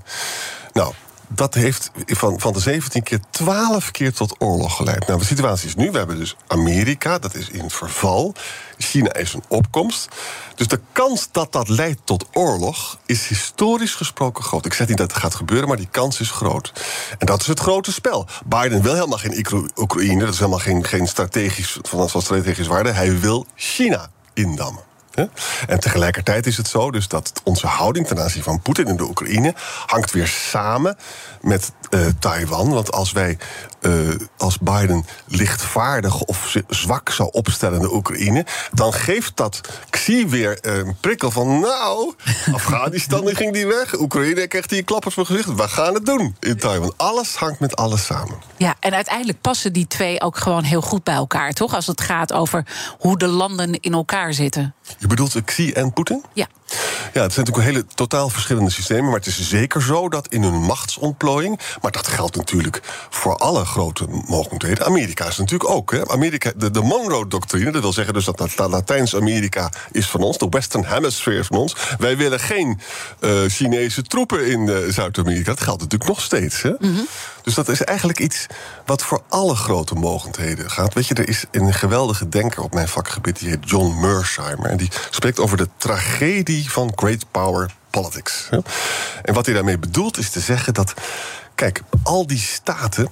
[0.73, 0.93] Nou,
[1.34, 5.08] dat heeft van, van de 17 keer 12 keer tot oorlog geleid.
[5.08, 8.34] Nou, de situatie is nu, we hebben dus Amerika, dat is in verval.
[8.78, 10.08] China is een opkomst.
[10.56, 14.65] Dus de kans dat dat leidt tot oorlog is historisch gesproken groot.
[14.65, 16.74] Ik zeg niet dat het gaat gebeuren, maar die kans is groot.
[17.17, 18.28] En dat is het grote spel.
[18.46, 22.91] Biden wil helemaal geen Oekraïne, dat is helemaal geen, geen strategisch, van, strategisch waarde.
[22.91, 24.90] Hij wil China indammen.
[25.67, 29.04] En tegelijkertijd is het zo dus dat onze houding ten aanzien van Poetin in de
[29.04, 29.54] Oekraïne
[29.86, 30.97] hangt weer samen
[31.41, 32.69] met uh, Taiwan.
[32.69, 33.38] Want als wij
[33.82, 33.91] eh,
[34.38, 40.58] als Biden lichtvaardig of zwak zou opstellen in de Oekraïne, dan geeft dat Xi weer
[40.62, 41.60] een prikkel van.
[41.60, 42.13] Nou,
[42.54, 45.56] Afghanistan die ging die weg, Oekraïne krijgt die een klap op zijn gezicht.
[45.56, 46.93] We gaan het doen in Taiwan.
[46.97, 48.38] Alles hangt met alles samen.
[48.58, 51.76] Ja, en uiteindelijk passen die twee ook gewoon heel goed bij elkaar, toch?
[51.76, 52.65] Als het gaat over
[53.00, 54.76] hoe de landen in elkaar zitten.
[54.97, 56.23] Je bedoelt Xi en Poetin?
[56.34, 56.47] Ja.
[57.13, 59.06] Ja, het zijn natuurlijk hele totaal verschillende systemen.
[59.06, 61.60] Maar het is zeker zo dat in hun machtsontplooiing.
[61.82, 64.86] Maar dat geldt natuurlijk voor alle grote mogelijkheden.
[64.86, 65.91] Amerika is natuurlijk ook.
[65.91, 66.08] Hè.
[66.08, 70.38] Amerika, de, de Monroe-doctrine, dat wil zeggen dus dat Latijns-Amerika is van ons.
[70.38, 71.75] De Western Hemisphere is van ons.
[71.97, 72.80] Wij willen geen
[73.19, 75.49] uh, Chinese troepen in uh, Zuid-Amerika.
[75.51, 76.62] Dat geldt natuurlijk nog steeds.
[76.62, 76.69] Hè.
[76.69, 77.08] Mm -hmm.
[77.41, 78.45] Dus dat is eigenlijk iets
[78.86, 80.93] wat voor alle grote mogendheden gaat.
[80.93, 84.69] Weet je, er is een geweldige denker op mijn vakgebied, die heet John Mersheimer.
[84.82, 88.50] Die spreekt over de tragedie van great power politics.
[89.24, 90.94] En wat hij daarmee bedoelt is te zeggen dat.
[91.56, 93.12] Kijk, al die staten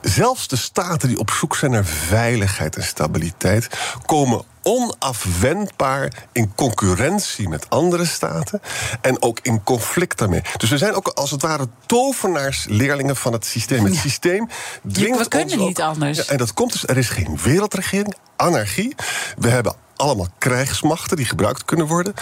[0.00, 3.68] zelfs de staten die op zoek zijn naar veiligheid en stabiliteit,
[4.06, 8.60] komen onafwendbaar in concurrentie met andere staten
[9.00, 10.42] en ook in conflict daarmee.
[10.56, 13.84] Dus we zijn ook als het ware tovenaarsleerlingen van het systeem.
[13.84, 14.48] Het systeem
[14.92, 16.18] dwingt we kunnen ons niet ook- anders.
[16.18, 18.94] Ja, en dat komt dus, er is geen wereldregering, anarchie.
[19.36, 22.14] We hebben allemaal krijgsmachten die gebruikt kunnen worden.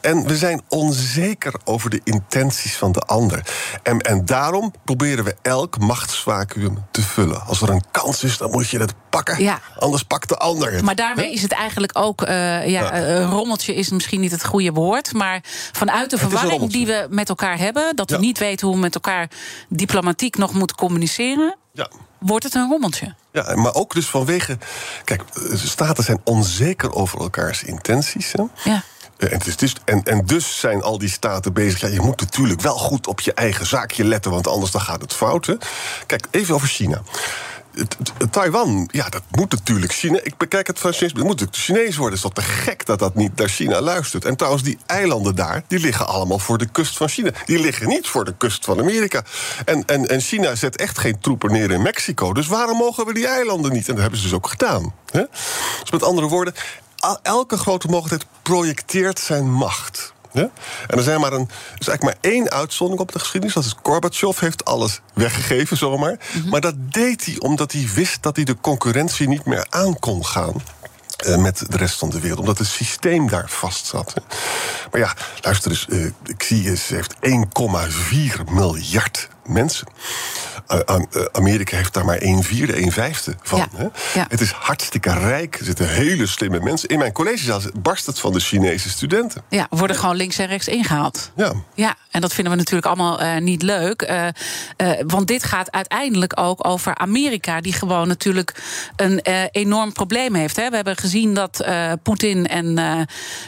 [0.00, 3.46] En we zijn onzeker over de intenties van de ander.
[3.82, 7.46] En, en daarom proberen we elk machtsvacuum te vullen.
[7.46, 9.42] Als er een kans is, dan moet je het pakken.
[9.42, 9.60] Ja.
[9.78, 10.82] Anders pakt de ander het.
[10.82, 14.44] Maar daarmee is het eigenlijk ook, eh, ja, eh, een rommeltje is misschien niet het
[14.44, 15.12] goede woord.
[15.12, 15.40] Maar
[15.72, 18.94] vanuit de verwarring die we met elkaar hebben, dat we niet weten hoe we met
[18.94, 19.28] elkaar
[19.68, 21.88] diplomatiek nog moeten communiceren, Ja.
[22.18, 23.14] wordt het een rommeltje.
[23.34, 24.58] Ja, maar ook dus vanwege.
[25.04, 25.22] Kijk,
[25.54, 28.32] staten zijn onzeker over elkaars intenties.
[28.32, 28.42] Hè?
[28.70, 28.82] Ja.
[29.16, 31.80] Eh, En, het is dus, en, en dus zijn al die staten bezig.
[31.80, 35.00] Ja, je moet natuurlijk wel goed op je eigen zaakje letten, want anders dan gaat
[35.00, 35.46] het fout.
[35.46, 35.54] Hè?
[36.06, 37.02] Kijk, even over China.
[38.30, 40.18] Taiwan, ja, dat moet natuurlijk China.
[40.22, 41.00] Ik bekijk het Chinees.
[41.00, 42.14] Het moet natuurlijk Chinees worden.
[42.14, 44.24] Is toch te gek dat dat niet naar China luistert.
[44.24, 47.30] En trouwens, die eilanden daar, die liggen allemaal voor de kust van China.
[47.44, 49.24] Die liggen niet voor de kust van Amerika.
[49.64, 52.32] En, en, en China zet echt geen troepen neer in Mexico.
[52.32, 53.88] Dus waarom mogen we die eilanden niet?
[53.88, 54.94] En dat hebben ze dus ook gedaan.
[55.10, 55.22] Hè?
[55.80, 56.54] Dus met andere woorden,
[57.22, 60.13] elke grote mogelijkheid projecteert zijn macht.
[60.34, 60.50] Ja?
[60.86, 63.54] En er zijn maar een, is eigenlijk maar één uitzondering op de geschiedenis.
[63.54, 66.18] Dat is Gorbachev heeft alles weggegeven zomaar.
[66.50, 70.24] Maar dat deed hij omdat hij wist dat hij de concurrentie niet meer aan kon
[70.26, 70.62] gaan.
[71.16, 74.14] eh, met de rest van de wereld, omdat het systeem daar vast zat.
[74.90, 79.86] Maar ja, luister eens, eh, ik zie eens, heeft 1,4 miljard mensen.
[80.66, 83.58] Eh, eh, Amerika heeft daar maar 1 vierde, 1 vijfde van.
[83.58, 83.86] Ja, Hè?
[84.14, 84.26] ja.
[84.28, 86.88] Het is hartstikke rijk, er zitten hele slimme mensen.
[86.88, 89.42] In mijn collegezaal barst het van de Chinese studenten.
[89.48, 91.30] Ja, worden gewoon links en rechts ingehaald.
[91.36, 91.52] Ja.
[91.74, 94.12] Ja, en dat vinden we natuurlijk allemaal eh, niet leuk.
[95.06, 98.62] want dit gaat uiteindelijk ook over Amerika, die gewoon natuurlijk
[98.96, 100.56] een enorm probleem heeft.
[100.56, 100.68] Hè.
[100.68, 101.64] We hebben gezien dat
[102.02, 102.78] Poetin en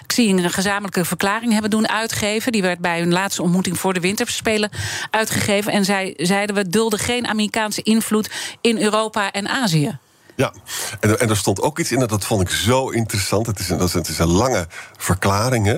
[0.07, 2.53] Xi een gezamenlijke verklaring hebben doen uitgeven.
[2.53, 4.71] Die werd bij hun laatste ontmoeting voor de Winterspelen
[5.11, 5.73] uitgegeven.
[5.73, 9.99] En zij zeiden we dulden geen Amerikaanse invloed in Europa en Azië.
[10.37, 10.53] Ja,
[11.01, 13.47] en, er- stond ook iets in, en dat vond ik zo interessant.
[13.47, 14.67] Het is een, dat is, een lange
[14.97, 15.67] verklaring.
[15.67, 15.77] Hè.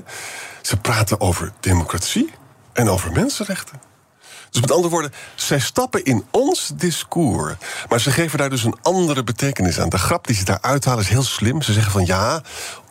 [0.63, 2.31] Ze praten over democratie
[2.73, 3.81] en over mensenrechten.
[4.51, 7.55] Dus met andere woorden, zij stappen in ons discours.
[7.89, 9.89] Maar ze geven daar dus een andere betekenis aan.
[9.89, 11.63] De grap die ze daar uithalen is heel slim.
[11.63, 12.43] Ze zeggen van ja,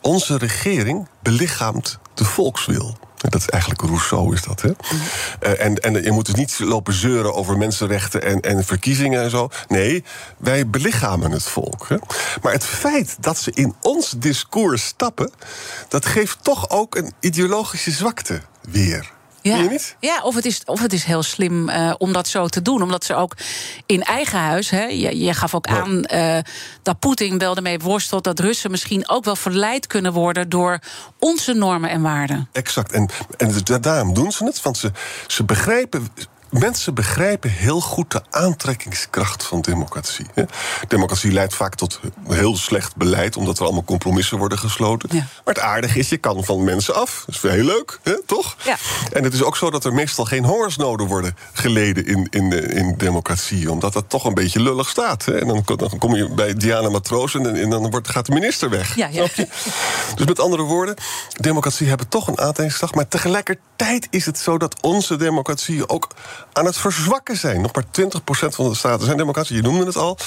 [0.01, 2.97] onze regering belichaamt de volkswil.
[3.17, 4.71] Dat is eigenlijk Rousseau, is dat, hè?
[5.39, 9.29] Eh, en, en je moet dus niet lopen zeuren over mensenrechten en, en verkiezingen en
[9.29, 9.49] zo.
[9.67, 10.03] Nee,
[10.37, 11.85] wij belichamen het volk.
[11.87, 11.97] Hè?
[12.41, 15.31] Maar het feit dat ze in ons discours stappen...
[15.87, 19.15] dat geeft toch ook een ideologische zwakte weer.
[19.55, 19.95] Je niet?
[19.99, 22.81] Ja, of het is, of het is heel slim eh, om dat zo te doen.
[22.81, 23.33] Omdat ze ook
[23.85, 24.69] in eigen huis.
[24.69, 25.81] Hè, je, je gaf ook Ja.
[25.81, 26.37] aan eh,
[26.83, 28.23] dat Poetin wel ermee worstelt.
[28.23, 30.49] dat Russen misschien ook wel verleid kunnen worden.
[30.49, 30.79] door
[31.19, 32.49] onze normen en waarden.
[32.51, 32.91] Exact.
[32.91, 34.91] En, en da- daarom doen ze het, want ze,
[35.27, 36.07] ze begrijpen.
[36.49, 40.25] Mensen begrijpen heel goed de aantrekkingskracht van democratie.
[40.87, 45.09] Democratie leidt vaak tot heel slecht beleid, omdat er allemaal compromissen worden gesloten.
[45.11, 45.17] Ja.
[45.17, 47.23] Maar het aardige is, je kan van mensen af.
[47.25, 48.55] Dat is heel leuk, hè, toch?
[48.63, 48.77] Ja.
[49.13, 52.97] En het is ook zo dat er meestal geen hongersnoden worden geleden in, in, in
[52.97, 55.25] democratie, omdat dat toch een beetje lullig staat.
[55.25, 55.39] Hè.
[55.39, 58.69] En dan, dan kom je bij Diana Matroos en, en dan wordt, gaat de minister
[58.69, 58.95] weg.
[58.95, 59.13] Ja, ja.
[59.13, 59.47] Snap je?
[60.15, 60.95] Dus met andere woorden,
[61.35, 62.95] democratie hebben toch een aantrekkingskracht.
[62.95, 66.07] Maar tegelijkertijd is het zo dat onze democratieën ook
[66.53, 67.61] aan het verzwakken zijn.
[67.61, 67.87] Nog maar 20%
[68.29, 70.17] van de staten zijn democratie, je noemde het al.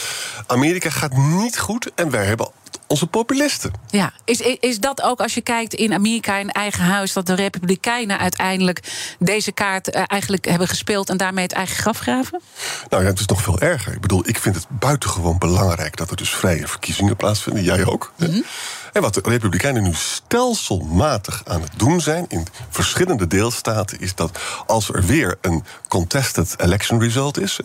[0.47, 2.51] Amerika gaat niet goed en wij hebben
[2.91, 3.73] onze populisten.
[3.91, 7.13] Ja, is, is dat ook als je kijkt in Amerika in eigen huis...
[7.13, 8.81] dat de Republikeinen uiteindelijk
[9.19, 11.11] deze kaart eh, eigenlijk hebben gespeeld...
[11.11, 12.41] en daarmee het eigen graf graven?
[12.89, 13.93] Nou ja, het is nog veel erger.
[13.93, 15.97] Ik bedoel, ik vind het buitengewoon belangrijk...
[15.97, 17.63] dat er dus vrije verkiezingen plaatsvinden.
[17.63, 18.13] Jij ook.
[18.17, 18.45] Mm
[18.93, 22.25] En wat de Republikeinen nu stelselmatig aan het doen zijn...
[22.29, 24.01] in verschillende deelstaten...
[24.01, 27.61] is dat als er weer een contested election result is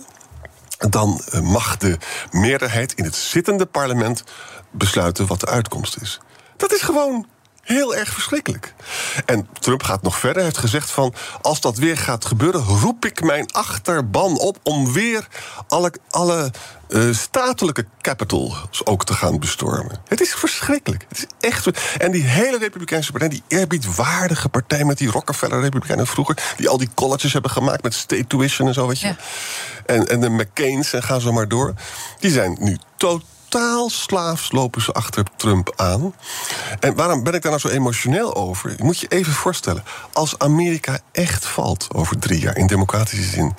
[0.77, 1.97] dan eh, mag de
[2.31, 4.23] meerderheid in het zittende parlement
[4.71, 6.19] besluiten wat de uitkomst is.
[6.57, 7.25] Dat is gewoon
[7.65, 8.73] heel erg verschrikkelijk.
[9.25, 10.35] En Trump gaat nog verder.
[10.35, 11.13] Hij heeft gezegd van...
[11.41, 14.57] als dat weer gaat gebeuren, roep ik mijn achterban op...
[14.63, 15.27] om weer
[15.67, 16.51] alle, alle
[16.89, 20.01] uh, statelijke capitals ook te gaan bestormen.
[20.07, 21.05] Het is verschrikkelijk.
[21.09, 21.69] Het is echt...
[21.97, 24.83] En die hele Republikeinse partij, die eerbiedwaardige partij...
[24.83, 26.37] met die Rockefeller-Republikeinen vroeger...
[26.57, 29.07] die al die colleges hebben gemaakt met state tuition en zo, weet je.
[29.07, 29.15] Ja.
[29.85, 31.73] En, en de McCain's en gaan zo maar door.
[32.19, 36.15] Die zijn nu totaal totaal slaafs lopen ze achter Trump aan.
[36.79, 38.73] En waarom ben ik daar nou zo emotioneel over?
[38.77, 39.83] Je moet je even voorstellen.
[40.13, 43.55] Als Amerika echt valt over drie jaar in democratische zin.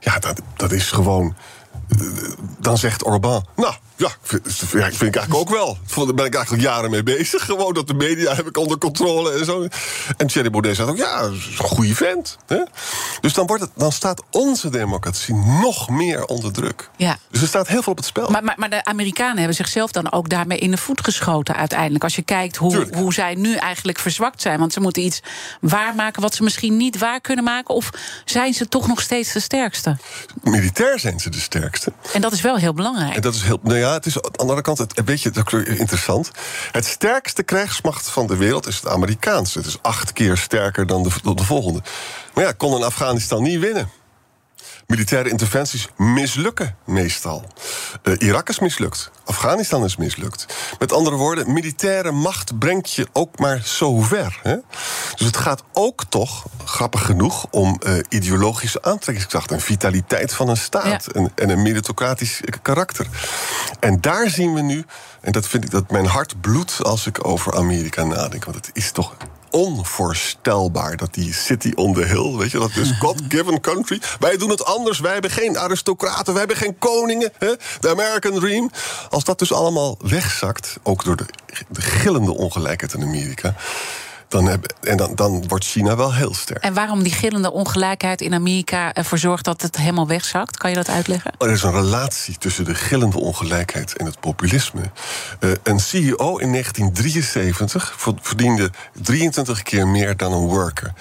[0.00, 1.34] Ja, dat, dat is gewoon.
[2.58, 3.46] Dan zegt Orbán.
[3.56, 5.78] Nou, ja, vind, vind ik eigenlijk ook wel.
[5.94, 7.44] Daar ben ik eigenlijk jaren mee bezig.
[7.44, 9.66] Gewoon dat de media heb ik onder controle en zo.
[10.16, 12.36] En Thierry Baudet zegt ook, ja, een goede vent.
[12.46, 12.62] Hè?
[13.20, 16.90] Dus dan, wordt het, dan staat onze democratie nog meer onder druk.
[16.96, 17.18] Ja.
[17.30, 18.30] Dus er staat heel veel op het spel.
[18.30, 22.04] Maar, maar, maar de Amerikanen hebben zichzelf dan ook daarmee in de voet geschoten uiteindelijk.
[22.04, 24.58] Als je kijkt hoe, hoe zij nu eigenlijk verzwakt zijn.
[24.58, 25.20] Want ze moeten iets
[25.60, 27.74] waarmaken wat ze misschien niet waar kunnen maken.
[27.74, 27.90] Of
[28.24, 29.96] zijn ze toch nog steeds de sterkste?
[30.42, 31.92] Militair zijn ze de sterkste.
[32.12, 33.14] En dat is wel heel belangrijk.
[33.14, 33.58] En dat is heel...
[33.62, 36.30] Nou ja, het is aan de andere kant, het, weet je, dat is interessant.
[36.72, 39.58] Het sterkste krijgsmacht van de wereld is het Amerikaanse.
[39.58, 41.82] Het is acht keer sterker dan de, de volgende.
[42.34, 43.90] Maar ja, kon een Afghanistan niet winnen.
[44.86, 47.44] Militaire interventies mislukken meestal.
[48.02, 49.10] Uh, Irak is mislukt.
[49.24, 50.46] Afghanistan is mislukt.
[50.78, 54.40] Met andere woorden, militaire macht brengt je ook maar zo ver.
[54.42, 54.56] Hè?
[55.16, 60.56] Dus het gaat ook toch, grappig genoeg, om uh, ideologische aantrekkingskracht en vitaliteit van een
[60.56, 61.06] staat.
[61.06, 63.06] En, en, een meritocratisch karakter.
[63.80, 64.84] En daar zien we nu,
[65.20, 68.44] en dat vind ik dat mijn hart bloedt als ik over Amerika nadenk.
[68.44, 69.16] Want het is toch
[69.50, 74.00] onvoorstelbaar dat die city on the hill, weet je, dat is God-given country.
[74.18, 74.98] Wij doen het anders.
[74.98, 77.32] Wij hebben geen aristocraten, wij hebben geen koningen.
[77.80, 78.70] De American Dream.
[79.10, 81.26] Als dat dus allemaal wegzakt, ook door de,
[81.68, 83.54] de gillende ongelijkheid in Amerika
[84.28, 86.62] dan heb, en dan, dan wordt China wel heel sterk.
[86.62, 90.56] En waarom die gillende ongelijkheid in Amerika ervoor zorgt dat het helemaal wegzakt?
[90.56, 91.32] Kan je dat uitleggen?
[91.38, 94.80] Er is een relatie tussen de gillende ongelijkheid en het populisme.
[95.40, 98.70] Uh, een CEO in 1973 verdiende
[99.02, 100.92] 23 keer meer dan een worker.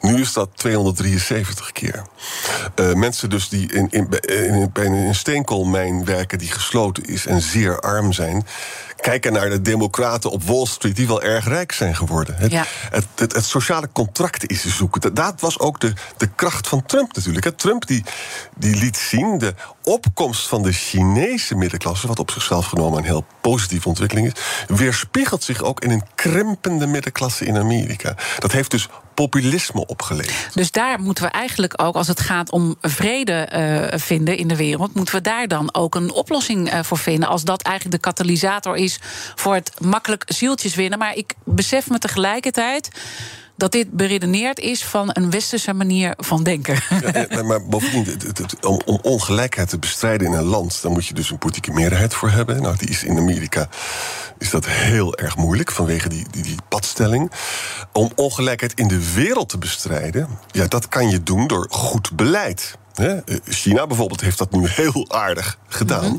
[0.00, 2.02] Nu is dat 273 keer.
[2.80, 7.40] Uh, mensen dus die in, in, in, in een steenkoolmijn werken die gesloten is en
[7.40, 8.46] zeer arm zijn
[9.04, 10.96] kijken naar de democraten op Wall Street...
[10.96, 12.34] die wel erg rijk zijn geworden.
[12.36, 12.64] Het, ja.
[12.90, 15.14] het, het, het, sociale contract is te zoeken.
[15.14, 17.58] Dat was ook de, de kracht van Trump natuurlijk.
[17.58, 18.04] Trump die,
[18.56, 22.06] die liet zien de opkomst van de Chinese middenklasse...
[22.06, 24.42] wat op zichzelf genomen een heel positieve ontwikkeling is...
[24.66, 28.16] weerspiegelt zich ook in een krimpende middenklasse in Amerika.
[28.38, 30.54] Dat heeft dus populisme opgeleverd.
[30.54, 33.48] Dus daar moeten we eigenlijk ook, als het gaat om vrede
[33.92, 37.28] uh, vinden in de wereld, moeten we daar dan ook een oplossing uh, voor vinden.
[37.28, 38.98] Als dat eigenlijk de katalysator is
[39.34, 40.98] voor het makkelijk zieltjes winnen.
[40.98, 42.88] Maar ik besef me tegelijkertijd
[43.56, 46.78] dat dit beredeneerd is van een westerse manier van denken.
[47.28, 48.20] Ja, maar bovendien,
[48.60, 52.14] om, om, ongelijkheid te bestrijden in een land, dan moet je dus een politieke meerderheid
[52.14, 52.62] voor hebben.
[52.62, 53.68] Nou, die is in Amerika
[54.38, 57.30] is dat heel erg moeilijk vanwege die, die, die padstelling.
[57.92, 62.78] Om ongelijkheid in de wereld te bestrijden, ja, dat kan je doen door goed beleid.
[63.44, 66.04] China bijvoorbeeld heeft dat nu heel aardig gedaan.
[66.04, 66.16] Mhm.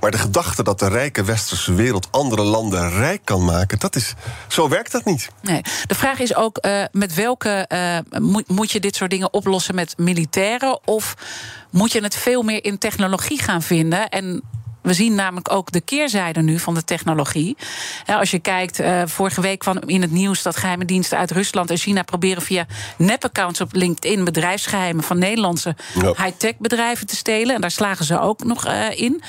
[0.00, 4.14] Maar de gedachte dat de rijke westerse wereld andere landen rijk kan maken, dat is,
[4.48, 5.28] zo werkt dat niet.
[5.42, 5.62] Nee.
[5.86, 9.74] De vraag is ook: uh, met welke uh, moet, moet je dit soort dingen oplossen
[9.74, 10.86] met militairen?
[10.86, 11.14] Of
[11.70, 14.08] moet je het veel meer in technologie gaan vinden?
[14.08, 14.42] En
[14.86, 17.56] we zien namelijk ook de keerzijde nu van de technologie.
[18.06, 21.70] als je kijkt, uh, vorige week kwam in het nieuws dat geheime diensten uit Rusland
[21.70, 27.54] en China proberen via nep-accounts op LinkedIn bedrijfsgeheimen van Nederlandse high-tech bedrijven te stelen.
[27.54, 29.22] En daar slagen ze ook nog uh, in.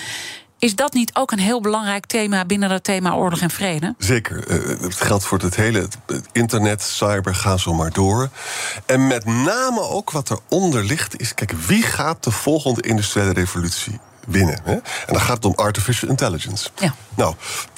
[0.59, 3.95] Is dat niet ook een heel belangrijk thema binnen dat thema oorlog en vrede?
[3.97, 4.51] Zeker.
[4.51, 5.87] Uh, het geldt voor het hele
[6.31, 8.29] internet, cyber, ga zo maar door.
[8.85, 11.33] En met name ook wat eronder ligt is...
[11.33, 14.59] kijk, wie gaat de volgende industriële revolutie winnen.
[14.63, 14.73] Hè?
[14.73, 16.69] En dan gaat het om artificial intelligence.
[16.79, 16.95] Ja.
[17.15, 17.35] Nou,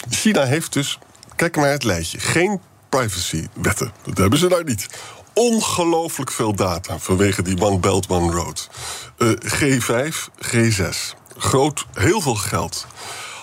[0.10, 1.00] China heeft dus,
[1.36, 2.60] kijk naar het lijstje, geen
[2.90, 3.92] privacywetten.
[4.04, 4.88] Dat hebben ze daar niet.
[5.34, 8.70] Ongelooflijk veel data vanwege die One Belt, One Road.
[9.18, 11.18] Uh, G5, G6.
[11.38, 12.88] Groot, heel veel geld.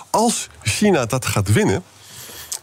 [0.09, 1.83] Als China dat gaat winnen,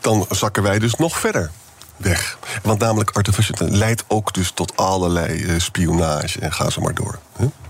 [0.00, 1.50] dan zakken wij dus nog verder
[1.96, 2.38] weg.
[2.62, 7.18] Want namelijk artificial leidt ook dus tot allerlei eh, spionage en ga zo maar door.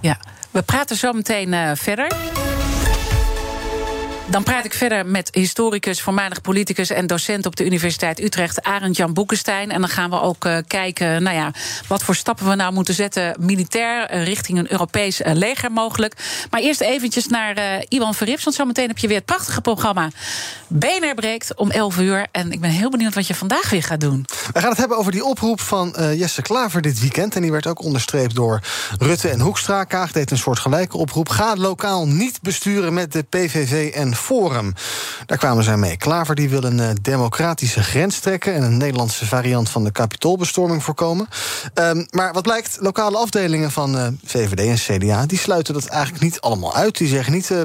[0.01, 0.19] Ja,
[0.55, 2.13] we praten zo meteen uh, verder.
[4.27, 8.97] Dan praat ik verder met historicus, voormalig politicus en docent op de Universiteit Utrecht, Arend
[8.97, 9.71] Jan Boekenstein.
[9.71, 11.51] En dan gaan we ook uh, kijken, nou ja,
[11.89, 16.15] wat voor stappen we nou moeten zetten militair uh, richting een Europees uh, leger mogelijk.
[16.51, 20.11] Maar eerst eventjes naar Iwan Verrips, want zometeen heb je weer het prachtige programma
[20.69, 22.27] BNR breekt om 11 uur.
[22.33, 24.25] En ik ben heel benieuwd wat je vandaag weer gaat doen.
[24.53, 27.35] We gaan het hebben over die oproep van Jesse Klaver dit weekend.
[27.35, 28.61] En die werd ook onderstreept door
[28.99, 29.85] Rutte en Hoekstra.
[29.85, 31.29] Kaag deed een soort gelijke oproep.
[31.29, 34.75] Ga lokaal niet besturen met de PVV en Forum.
[35.27, 35.97] Daar kwamen zij mee.
[35.97, 38.55] Klaver die wil een uh, democratische grens trekken...
[38.55, 41.29] en een Nederlandse variant van de kapitoolbestorming voorkomen.
[41.75, 45.27] Um, maar wat blijkt, lokale afdelingen van uh, VVD en CDA...
[45.27, 46.99] die sluiten dat eigenlijk niet allemaal uit.
[46.99, 47.61] Die zeggen niet, uh,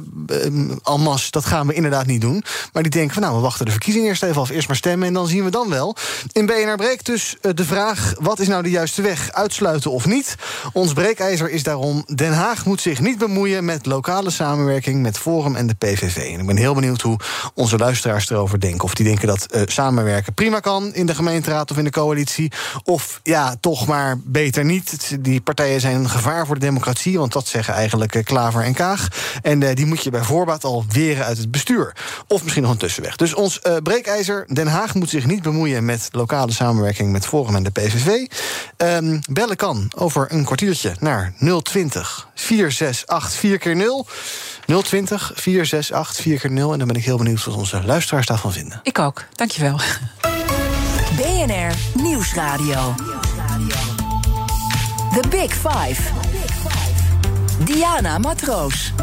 [1.30, 2.43] dat gaan we inderdaad niet doen.
[2.74, 4.50] Maar die denken van, nou, we wachten de verkiezingen eerst even af.
[4.50, 5.95] Eerst maar stemmen en dan zien we dan wel.
[6.32, 9.32] In BNR breekt dus de vraag, wat is nou de juiste weg?
[9.32, 10.36] Uitsluiten of niet?
[10.74, 12.04] Ons breekijzer is daarom...
[12.16, 15.02] Den Haag moet zich niet bemoeien met lokale samenwerking...
[15.02, 16.38] met Forum en de PVV.
[16.40, 17.20] Ik ben heel benieuwd hoe
[17.54, 18.84] onze luisteraars erover denken.
[18.84, 22.52] Of die denken dat uh, samenwerken prima kan in de gemeenteraad of in de coalitie.
[22.84, 25.18] Of ja, toch maar beter niet.
[25.20, 27.18] Die partijen zijn een gevaar voor de democratie.
[27.18, 29.08] Want dat zeggen eigenlijk uh, Klaver en Kaag.
[29.42, 31.96] En uh, die moet je bij voorbaat al weren uit het bestuur.
[32.28, 33.16] Of misschien nog een tussenweg.
[33.16, 37.64] Dus ons breekijzer, Den Haag moet zich niet bemoeien met lokale samenwerking met Forum en
[37.64, 38.28] de PVV.
[38.78, 41.34] Um, bellen kan over een kwartiertje naar
[41.64, 44.08] 020 468 4 keer 0
[44.70, 48.52] 020 468 4 keer 0 En dan ben ik heel benieuwd wat onze luisteraars daarvan
[48.52, 48.80] vinden.
[48.84, 49.80] Ik ook, dankjewel.
[51.16, 52.96] BNR Nieuwsradio.
[55.14, 56.02] The Big Five.
[57.66, 58.94] Diana Matroos.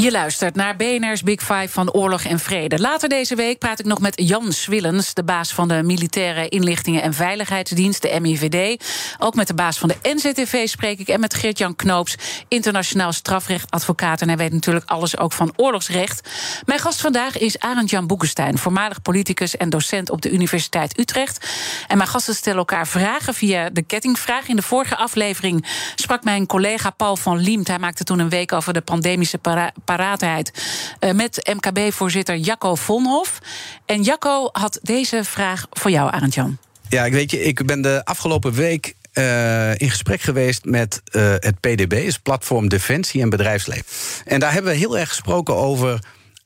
[0.00, 2.78] Je luistert naar BNR's Big Five van Oorlog en Vrede.
[2.78, 7.02] Later deze week praat ik nog met Jan Swillens, de baas van de Militaire Inlichtingen
[7.02, 8.84] en Veiligheidsdienst, de MIVD.
[9.18, 12.16] Ook met de baas van de NZTV spreek ik en met Geert-Jan Knoops,
[12.48, 14.20] internationaal strafrechtadvocaat.
[14.20, 16.28] En hij weet natuurlijk alles ook van oorlogsrecht.
[16.66, 21.48] Mijn gast vandaag is Arend Jan Boekenstein, voormalig politicus en docent op de Universiteit Utrecht.
[21.88, 24.48] En mijn gasten stellen elkaar vragen via de kettingvraag.
[24.48, 27.68] In de vorige aflevering sprak mijn collega Paul van Liemt.
[27.68, 30.52] Hij maakte toen een week over de pandemische para paraatheid
[31.00, 33.38] uh, met MKB-voorzitter Jacco Vonhof.
[33.86, 36.58] En Jacco had deze vraag voor jou, Arend-Jan.
[36.88, 41.34] Ja, ik weet je, ik ben de afgelopen week uh, in gesprek geweest met uh,
[41.38, 43.84] het PDB, is Platform Defensie en Bedrijfsleven.
[44.24, 45.98] En daar hebben we heel erg gesproken over.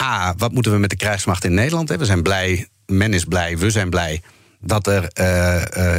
[0.02, 1.88] A, wat moeten we met de krijgsmacht in Nederland?
[1.88, 1.98] Hè?
[1.98, 4.22] We zijn blij, men is blij, we zijn blij
[4.60, 5.06] dat er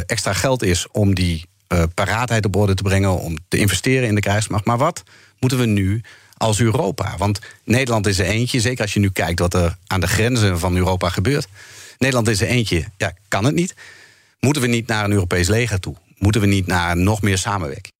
[0.06, 1.46] extra geld is om die
[1.94, 4.64] paraatheid op orde te brengen, om te investeren in de krijgsmacht.
[4.64, 5.02] Maar wat
[5.38, 6.02] moeten we nu
[6.44, 7.14] als Europa.
[7.18, 10.58] Want Nederland is er eentje, zeker als je nu kijkt wat er aan de grenzen
[10.58, 11.48] van Europa gebeurt.
[11.98, 13.74] Nederland is er eentje, ja, kan het niet.
[14.40, 15.94] Moeten we niet naar een Europees leger toe?
[16.18, 17.92] Moeten we niet naar nog meer samenwerking?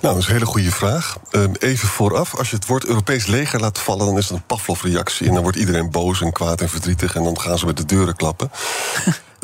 [0.00, 1.16] Nou, dat is een hele goede vraag.
[1.30, 4.46] Ehm, even vooraf, als je het woord Europees leger laat vallen, dan is het een
[4.46, 5.26] Pavlov-reactie.
[5.26, 7.14] En dan wordt iedereen boos en kwaad en verdrietig.
[7.14, 8.50] En dan gaan ze met de deuren klappen.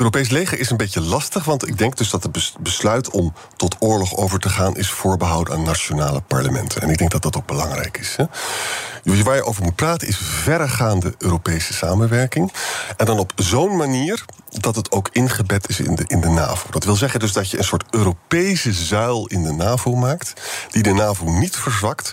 [0.02, 3.76] Europees leger is een beetje lastig, want ik denk dus dat het besluit om tot
[3.78, 6.82] oorlog over te gaan is voorbehouden aan nationale parlementen.
[6.82, 8.16] En ik denk dat dat ook belangrijk is.
[8.16, 8.24] Hè?
[9.22, 12.52] Waar je over moet praten is verregaande Europese samenwerking.
[12.96, 16.66] En dan op zo'n manier dat het ook ingebed is in de, in de NAVO.
[16.70, 20.32] Dat wil zeggen dus dat je een soort Europese zuil in de NAVO maakt,
[20.70, 22.12] die de NAVO niet verzwakt,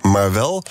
[0.00, 0.64] maar wel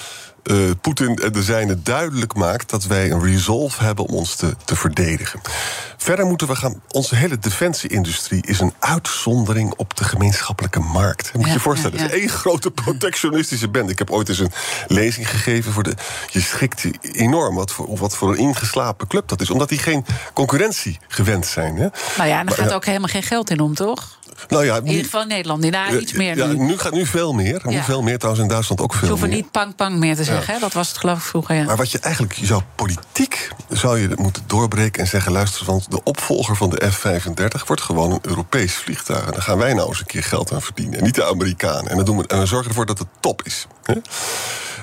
[0.44, 4.56] uh, Poetin en de zijne duidelijk maakt dat wij een resolve hebben om ons te,
[4.66, 5.42] te verdedigen.
[6.02, 6.82] Verder moeten we gaan.
[6.88, 11.34] Onze hele defensieindustrie is een uitzondering op de gemeenschappelijke markt.
[11.34, 13.90] Moet je je voorstellen, het is één grote protectionistische band.
[13.90, 14.52] Ik heb ooit eens een
[14.88, 15.94] lezing gegeven voor de.
[16.30, 20.06] Je schikt enorm wat voor, wat voor een ingeslapen club dat is, omdat die geen
[20.34, 21.76] concurrentie gewend zijn.
[21.76, 21.88] Hè?
[22.18, 24.19] Nou ja, en er gaat ook helemaal geen geld in om, toch?
[24.48, 25.64] Nou ja, in ieder geval in Nederland.
[25.64, 26.58] Ja, iets meer ja, nu.
[26.58, 27.62] nu gaat nu veel meer.
[27.64, 29.18] Nu veel meer trouwens in Duitsland ook veel meer.
[29.18, 30.54] Ze hoeven niet pang-pang meer te zeggen.
[30.54, 30.60] Hè?
[30.60, 31.56] Dat was het geloof ik vroeger.
[31.56, 31.64] Ja.
[31.64, 35.92] Maar wat je eigenlijk, je zou politiek zou je moeten doorbreken en zeggen: luister, want
[35.92, 39.26] de opvolger van de F-35 wordt gewoon een Europees vliegtuig.
[39.26, 40.98] En daar gaan wij nou eens een keer geld aan verdienen.
[40.98, 41.90] En niet de Amerikanen.
[41.90, 43.68] En, dan doen we, en we zorgen ervoor dat het top is.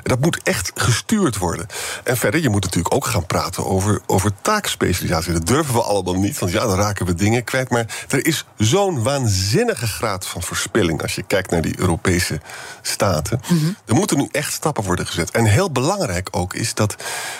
[0.06, 1.66] Dat moet echt gestuurd worden.
[2.04, 5.32] En verder, je moet natuurlijk ook gaan praten over, over taakspecialisatie.
[5.32, 7.70] Dat durven we allemaal niet, want ja, dan raken we dingen kwijt.
[7.70, 12.40] Maar er is zo'n waanzinnige graad van verspilling als je kijkt naar die Europese
[12.82, 13.40] staten.
[13.48, 15.30] Mm Er moeten nu echt stappen worden gezet.
[15.30, 16.96] En heel belangrijk ook is dat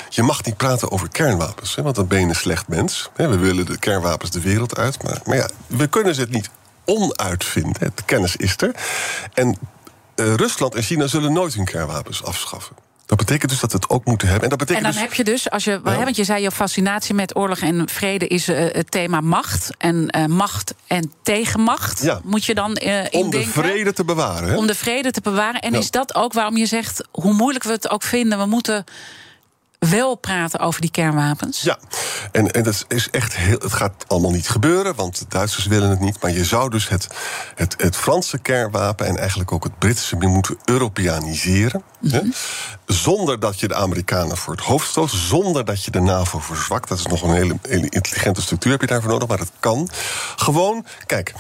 [0.09, 1.75] je mag niet praten over kernwapens.
[1.75, 3.11] Hè, want dan ben je een slecht mens.
[3.17, 5.03] We willen de kernwapens de wereld uit.
[5.03, 6.51] Maar, maar ja, we kunnen ze het niet
[6.85, 7.93] onuitvinden.
[7.95, 8.75] De kennis is er.
[9.35, 9.59] En
[10.17, 12.77] uh, Rusland en China zullen nooit hun kernwapens afschaffen.
[13.07, 14.51] Dat betekent dus dat we het ook moeten hebben.
[14.51, 16.51] En, dat En betekent dan dus, heb je dus, als je, want je zei je
[16.51, 19.71] fascinatie met oorlog en vrede is eh, het thema macht.
[19.79, 22.21] En eh, macht en tegenmacht Ja.
[22.25, 24.49] moet je dan eh om de vrede te bewaren.
[24.49, 24.57] Hè?
[24.57, 25.61] Om de vrede te bewaren.
[25.61, 25.79] En Ja.
[25.79, 28.85] is dat ook waarom je zegt, hoe moeilijk we het ook vinden, we moeten
[29.91, 31.61] wel praten over die kernwapens?
[31.63, 31.79] Ja,
[32.33, 35.91] en, en dat is echt heel, het gaat allemaal niet gebeuren, want de Duitsers willen
[35.91, 36.23] het niet.
[36.23, 37.07] Maar je zou dus het,
[37.55, 41.83] het, het Franse kernwapen en eigenlijk ook het Britse moeten Europeaniseren.
[42.09, 42.21] hè?
[42.87, 46.89] Zonder dat je de Amerikanen voor het hoofd stoot, zonder dat je de NAVO verzwakt.
[46.89, 49.89] Dat is nog een hele, hele intelligente structuur heb je daarvoor nodig, maar dat kan.
[50.37, 51.35] Gewoon, kijk.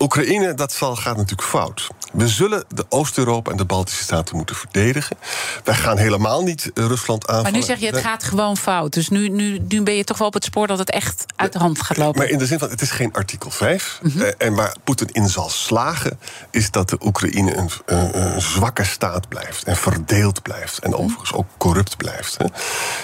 [0.00, 1.88] Oekraïne, dat zal, gaat natuurlijk fout.
[2.12, 5.16] We zullen de Oost-Europa en de Baltische Staten moeten verdedigen.
[5.64, 7.42] Wij gaan helemaal niet eh, Rusland aanvallen.
[7.50, 8.92] Maar nu zeg je, het gaat gewoon fout.
[8.92, 11.52] Dus nu, nu, nu ben je toch wel op het spoor dat het echt uit
[11.52, 12.18] de hand gaat lopen.
[12.18, 13.98] Maar in de zin van, het is geen artikel 5.
[14.02, 14.20] Mhm.
[14.20, 16.18] Eh, en waar Poetin in zal slagen,
[16.50, 19.64] is dat de Oekraïne een, een, een zwakke staat blijft.
[19.64, 20.78] En verdeeld blijft.
[20.78, 21.00] En Mhm.
[21.00, 22.36] overigens ook corrupt blijft.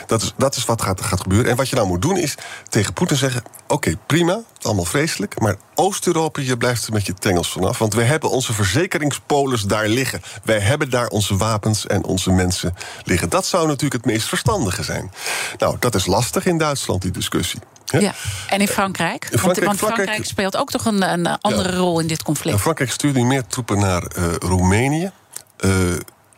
[0.06, 1.50] Dat, is, dat is wat gaat, gaat gebeuren.
[1.50, 2.34] En wat je nou moet doen, is
[2.68, 5.40] tegen Poetin zeggen: Oké, prima, allemaal vreselijk.
[5.40, 7.78] Maar Oost-Europa, je blijft er met je tengels vanaf.
[7.78, 10.22] Want we hebben onze verzekeringspolis daar liggen.
[10.42, 12.74] Wij hebben daar onze wapens en onze mensen
[13.04, 13.28] liggen.
[13.28, 15.12] Dat zou natuurlijk het meest verstandige zijn.
[15.58, 17.60] Nou, dat is lastig in Duitsland, die discussie.
[17.84, 18.14] Ja.
[18.48, 19.28] En in Frankrijk?
[19.30, 22.22] In Frankrijk- want, want Frankrijk- Frankrijk speelt ook toch een, een andere rol in dit
[22.22, 22.60] conflict.
[22.60, 25.10] Frankrijk stuurt nu meer troepen naar eh, Roemenië.
[25.56, 25.70] Eh,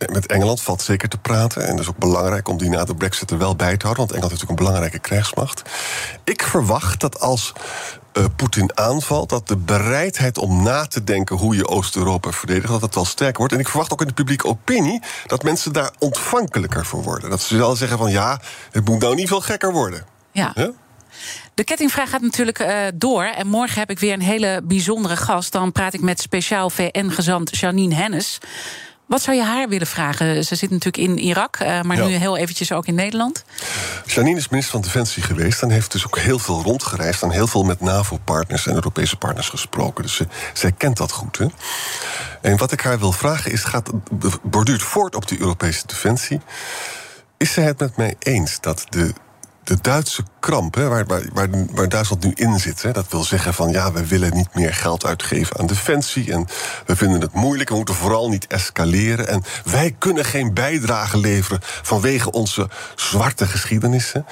[0.07, 1.63] met Engeland valt zeker te praten.
[1.63, 4.07] En dat is ook belangrijk om die na de brexit er wel bij te houden.
[4.07, 5.63] Want Engeland heeft natuurlijk een belangrijke krijgsmacht.
[6.25, 7.53] Ik verwacht dat als
[8.13, 9.29] eh, Poetin aanvalt...
[9.29, 12.69] dat de bereidheid om na te denken hoe je Oost-Europa verdedigt...
[12.69, 13.53] dat dat wel sterker wordt.
[13.53, 15.03] En ik verwacht ook in de publieke opinie...
[15.27, 17.31] dat mensen daar ontvankelijker voor worden.
[17.31, 18.41] Dat ze wel zeggen van ja,
[18.71, 20.05] het moet nou niet veel gekker worden.
[20.33, 20.53] Ja.
[21.55, 23.25] De kettingvraag gaat natuurlijk eh, door.
[23.25, 25.53] En morgen heb ik weer een hele bijzondere gast.
[25.53, 28.39] Dan praat ik met speciaal VN-gezant Janine Hennis.
[29.09, 30.45] Wat zou je haar willen vragen?
[30.45, 32.07] Ze zit natuurlijk in Irak, eh, maar Ja.
[32.07, 33.45] nu heel eventjes ook in Nederland.
[34.07, 37.47] Janine is minister van Defensie geweest en heeft dus ook heel veel rondgereisd en heel
[37.47, 40.03] veel met NAVO-partners en Europese partners gesproken.
[40.03, 41.39] Dus ze, zij kent dat goed.
[41.39, 41.47] Hè?
[42.43, 43.91] En wat ik haar wil vragen is: gaat,
[44.43, 46.41] borduurt voort op die Europese defensie.
[47.37, 49.13] Is zij het met mij eens dat de,
[49.69, 53.55] de Duitse kramp, hè, waar, waar, waar, Duitsland nu in zit, hè, dat wil zeggen
[53.55, 56.47] van ja, we willen niet meer geld uitgeven aan defensie en
[56.87, 61.61] we vinden het moeilijk, we moeten vooral niet escaleren en wij kunnen geen bijdrage leveren
[61.63, 64.27] vanwege onze zwarte geschiedenissen.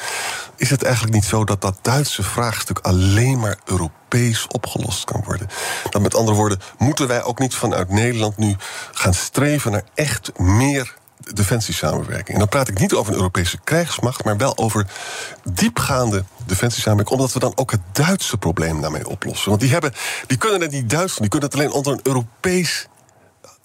[0.56, 5.48] Is het eigenlijk niet zo dat dat Duitse vraagstuk alleen maar Europees opgelost kan worden?
[5.90, 8.56] Dat met andere woorden, moeten wij ook niet vanuit Nederland nu
[8.92, 10.94] gaan streven naar echt meer
[11.34, 12.28] defensiesamenwerking.
[12.28, 14.86] En dan praat ik niet over een Europese krijgsmacht, maar wel over
[15.44, 19.48] diepgaande defensiesamenwerking, omdat we dan ook het Duitse probleem daarmee oplossen.
[19.48, 19.92] Want die, hebben,
[20.26, 22.86] die kunnen het niet Duits doen, die kunnen het alleen onder een Europees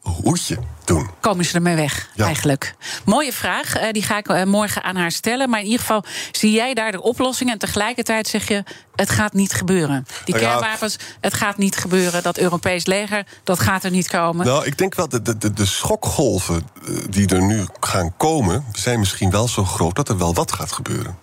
[0.01, 1.09] hoedje doen.
[1.19, 2.25] Komen ze ermee weg, Ja.
[2.25, 2.75] eigenlijk?
[3.05, 5.49] Mooie vraag, eh, die ga ik eh, morgen aan haar stellen.
[5.49, 7.51] Maar in ieder geval, zie jij daar de oplossing...
[7.51, 8.63] en tegelijkertijd zeg je,
[9.01, 10.05] het gaat niet gebeuren.
[10.25, 12.23] Die kernwapens, het gaat niet gebeuren.
[12.23, 14.45] Dat Europees leger, dat gaat er niet komen.
[14.45, 18.65] Nou, ik denk wel, de, de, de, de schokgolven eh, die er nu gaan komen...
[18.73, 21.17] zijn misschien wel zo groot dat er wel wat gaat gebeuren.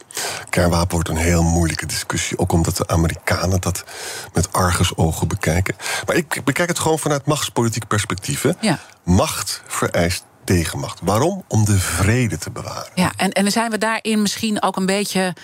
[0.49, 2.39] Kernwapen wordt een heel moeilijke discussie.
[2.39, 3.85] Ook omdat de Amerikanen dat
[4.33, 5.77] met argusogen bekijken.
[6.07, 8.43] Maar ik bekijk het gewoon vanuit machtspolitiek perspectief.
[8.43, 8.51] Hè.
[8.61, 8.79] Ja.
[9.05, 11.01] Macht vereist tegenmacht.
[11.03, 11.45] Waarom?
[11.49, 12.91] Om de vrede te bewaren.
[12.95, 15.35] Ja, en, en zijn we daarin misschien ook een beetje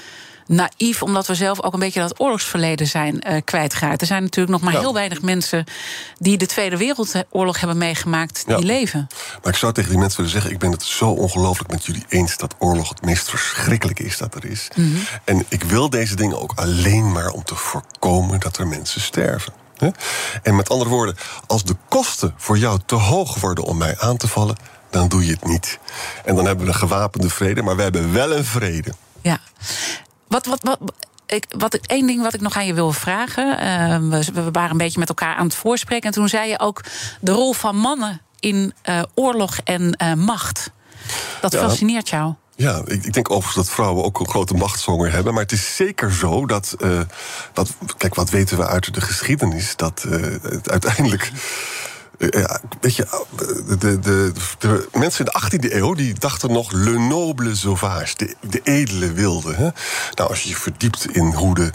[0.46, 1.02] naïef...
[1.02, 4.00] omdat we zelf ook een beetje dat oorlogsverleden zijn eh, kwijtgeraakt.
[4.00, 4.80] Er zijn natuurlijk nog maar Ja.
[4.80, 5.64] heel weinig mensen...
[6.18, 8.56] die de Tweede Wereldoorlog hebben meegemaakt, Ja.
[8.56, 9.06] die leven.
[9.42, 12.04] Maar ik zou tegen die mensen willen zeggen: ik ben het zo ongelooflijk met jullie
[12.08, 14.68] eens dat oorlog het meest verschrikkelijke is dat er is.
[14.76, 14.88] Mhm.
[15.24, 19.52] En ik wil deze dingen ook alleen maar om te voorkomen dat er mensen sterven.
[19.76, 19.88] hè?
[20.42, 21.16] En met andere woorden,
[21.46, 24.56] als de kosten voor jou te hoog worden om mij aan te vallen,
[24.90, 25.78] dan doe je het niet.
[26.24, 28.92] En dan hebben we een gewapende vrede, maar we hebben wel een vrede.
[29.22, 29.38] Ja.
[30.34, 30.78] Wat, wat, wat,
[31.26, 33.58] ik, wat één ding wat ik nog aan je wil vragen.
[33.58, 36.06] eh, we, we waren een beetje met elkaar aan het voorspreken.
[36.06, 36.80] En toen zei je ook
[37.20, 40.70] de rol van mannen in eh, oorlog en eh, macht.
[41.40, 41.58] Dat Ja.
[41.60, 42.34] fascineert jou.
[42.56, 45.32] Ja, ik, ik denk overigens dat vrouwen ook een grote machtshonger hebben.
[45.34, 46.74] Maar het is zeker zo dat.
[46.78, 47.00] eh,
[47.52, 49.76] dat kijk, wat weten we uit de geschiedenis?
[49.76, 51.30] Dat eh, het uiteindelijk.
[52.18, 53.24] Eh, ja, weet je,
[53.78, 58.34] de, de, de, mensen in de 18e eeuw die dachten nog le noble sauvage, de,
[58.40, 59.54] de edele wilde.
[59.54, 59.68] Hè?
[60.14, 61.72] Nou, als je je verdiept in hoe, de,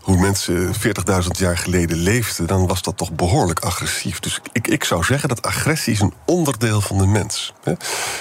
[0.00, 4.20] hoe mensen 40.000 jaar geleden leefden, dan was dat toch behoorlijk agressief.
[4.20, 7.52] Dus ik, ik zou zeggen dat agressie is een onderdeel van de mens.
[7.62, 7.72] Hè?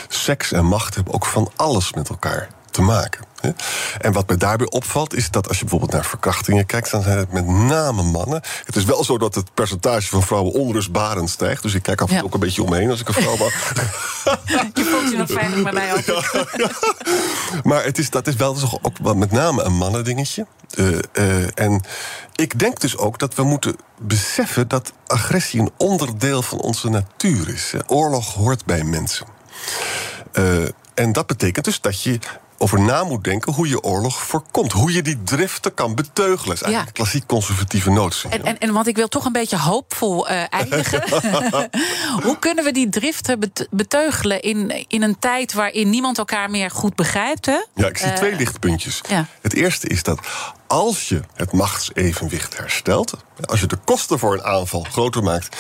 [0.08, 3.28] Seks en macht hebben ook van alles met elkaar te maken.
[4.00, 7.18] En wat me daarbij opvalt, is dat als je bijvoorbeeld naar verkrachtingen kijkt, dan zijn
[7.18, 8.42] het met name mannen.
[8.66, 11.62] Het is wel zo dat het percentage van vrouwen onrustbarend stijgt.
[11.62, 12.28] Dus ik kijk af en toe Ja.
[12.28, 13.54] ook een beetje omheen als ik een vrouw mag.
[14.74, 16.04] Je voelt je nog veilig bij mij.
[17.70, 20.46] Maar het is, dat is wel toch ook met name een mannendingetje.
[21.12, 21.82] Eh, en
[22.36, 27.50] ik denk dus ook dat we moeten beseffen dat agressie een onderdeel van onze natuur
[27.50, 27.74] is.
[27.88, 29.28] Oorlog hoort bij mensen.
[30.32, 30.64] Eh,
[30.94, 32.20] en dat betekent dus dat je
[32.62, 34.72] over na moet denken hoe je oorlog voorkomt.
[34.72, 36.46] Hoe je die driften kan beteugelen.
[36.48, 38.30] Dat is eigenlijk een klassiek conservatieve notie.
[38.30, 41.04] En, en, en want ik wil toch een beetje hoopvol eh, eindigen.
[42.24, 46.72] Hoe kunnen we die driften bet- beteugelen in, in een tijd waarin niemand elkaar meer
[46.72, 47.46] goed begrijpt?
[47.46, 47.60] Hè?
[47.76, 49.02] Ja, ik zie Eh, twee lichtpuntjes.
[49.10, 49.26] ja.
[49.42, 50.20] Het eerste is dat
[50.68, 53.14] als je het machtsevenwicht herstelt,
[53.46, 55.58] als je de kosten voor een aanval groter maakt,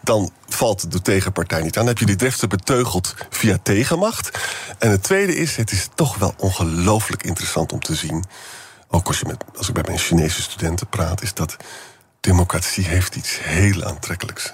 [0.00, 1.84] dan valt de tegenpartij niet aan.
[1.84, 4.38] Dan heb je die driften beteugeld via tegenmacht.
[4.78, 8.24] En het tweede is, het is toch wel ongelooflijk interessant om te zien,
[8.88, 11.56] ook als, je met, als ik met mijn Chinese studenten praat, is dat
[12.20, 14.50] democratie heeft iets heel aantrekkelijks.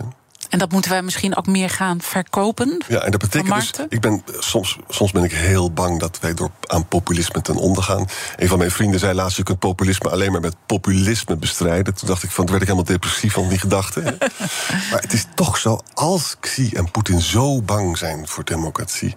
[0.49, 2.84] En dat moeten wij misschien ook meer gaan verkopen.
[2.88, 6.34] Ja, en dat betekent dus, ik ben, soms, soms ben ik heel bang dat wij
[6.34, 8.07] door aan populisme ten onder gaan.
[8.36, 11.94] Een van mijn vrienden zei laatst, je kunt populisme alleen maar met populisme bestrijden.
[11.94, 14.01] Toen dacht ik van, toen werd ik helemaal depressief van die gedachte.
[14.90, 19.14] maar het is toch zo, als Xi en Poetin zo bang zijn voor democratie,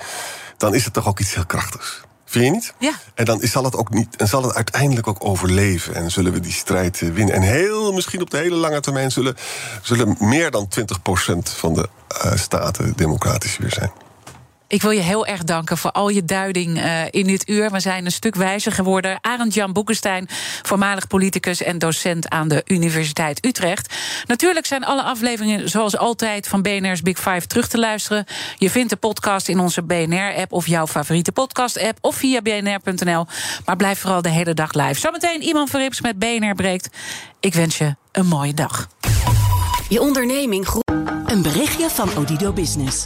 [0.57, 2.01] dan is het toch ook iets heel krachtigs.
[2.32, 2.73] Vind je niet?
[2.79, 2.93] Ja.
[3.13, 5.95] En dan zal het, ook niet, en zal het uiteindelijk ook overleven.
[5.95, 7.36] En zullen we die strijd eh, winnen.
[7.36, 9.36] En heel misschien op de hele lange termijn zullen,
[9.82, 10.84] zullen meer dan 20%
[11.41, 13.91] van de eh, staten democratisch weer zijn.
[14.72, 17.72] Ik wil je heel erg danken voor al je duiding eh, in dit uur.
[17.72, 19.17] We zijn een stuk wijzer geworden.
[19.22, 20.28] Arend Jan Boekenstein,
[20.61, 23.93] voormalig politicus en docent aan de Universiteit Utrecht.
[24.26, 28.26] Natuurlijk zijn alle afleveringen zoals altijd van BNR's Big Five terug te luisteren.
[28.57, 33.26] Je vindt de podcast in onze BNR-app of jouw favoriete podcast-app of via bnr.nl.
[33.65, 34.99] Maar blijf vooral de hele dag live.
[34.99, 36.89] Zometeen iemand Verrips met BNR breekt.
[37.39, 38.88] Ik wens je een mooie dag.
[39.89, 41.01] Je onderneming groeit.
[41.26, 43.05] Een berichtje van Odido Business.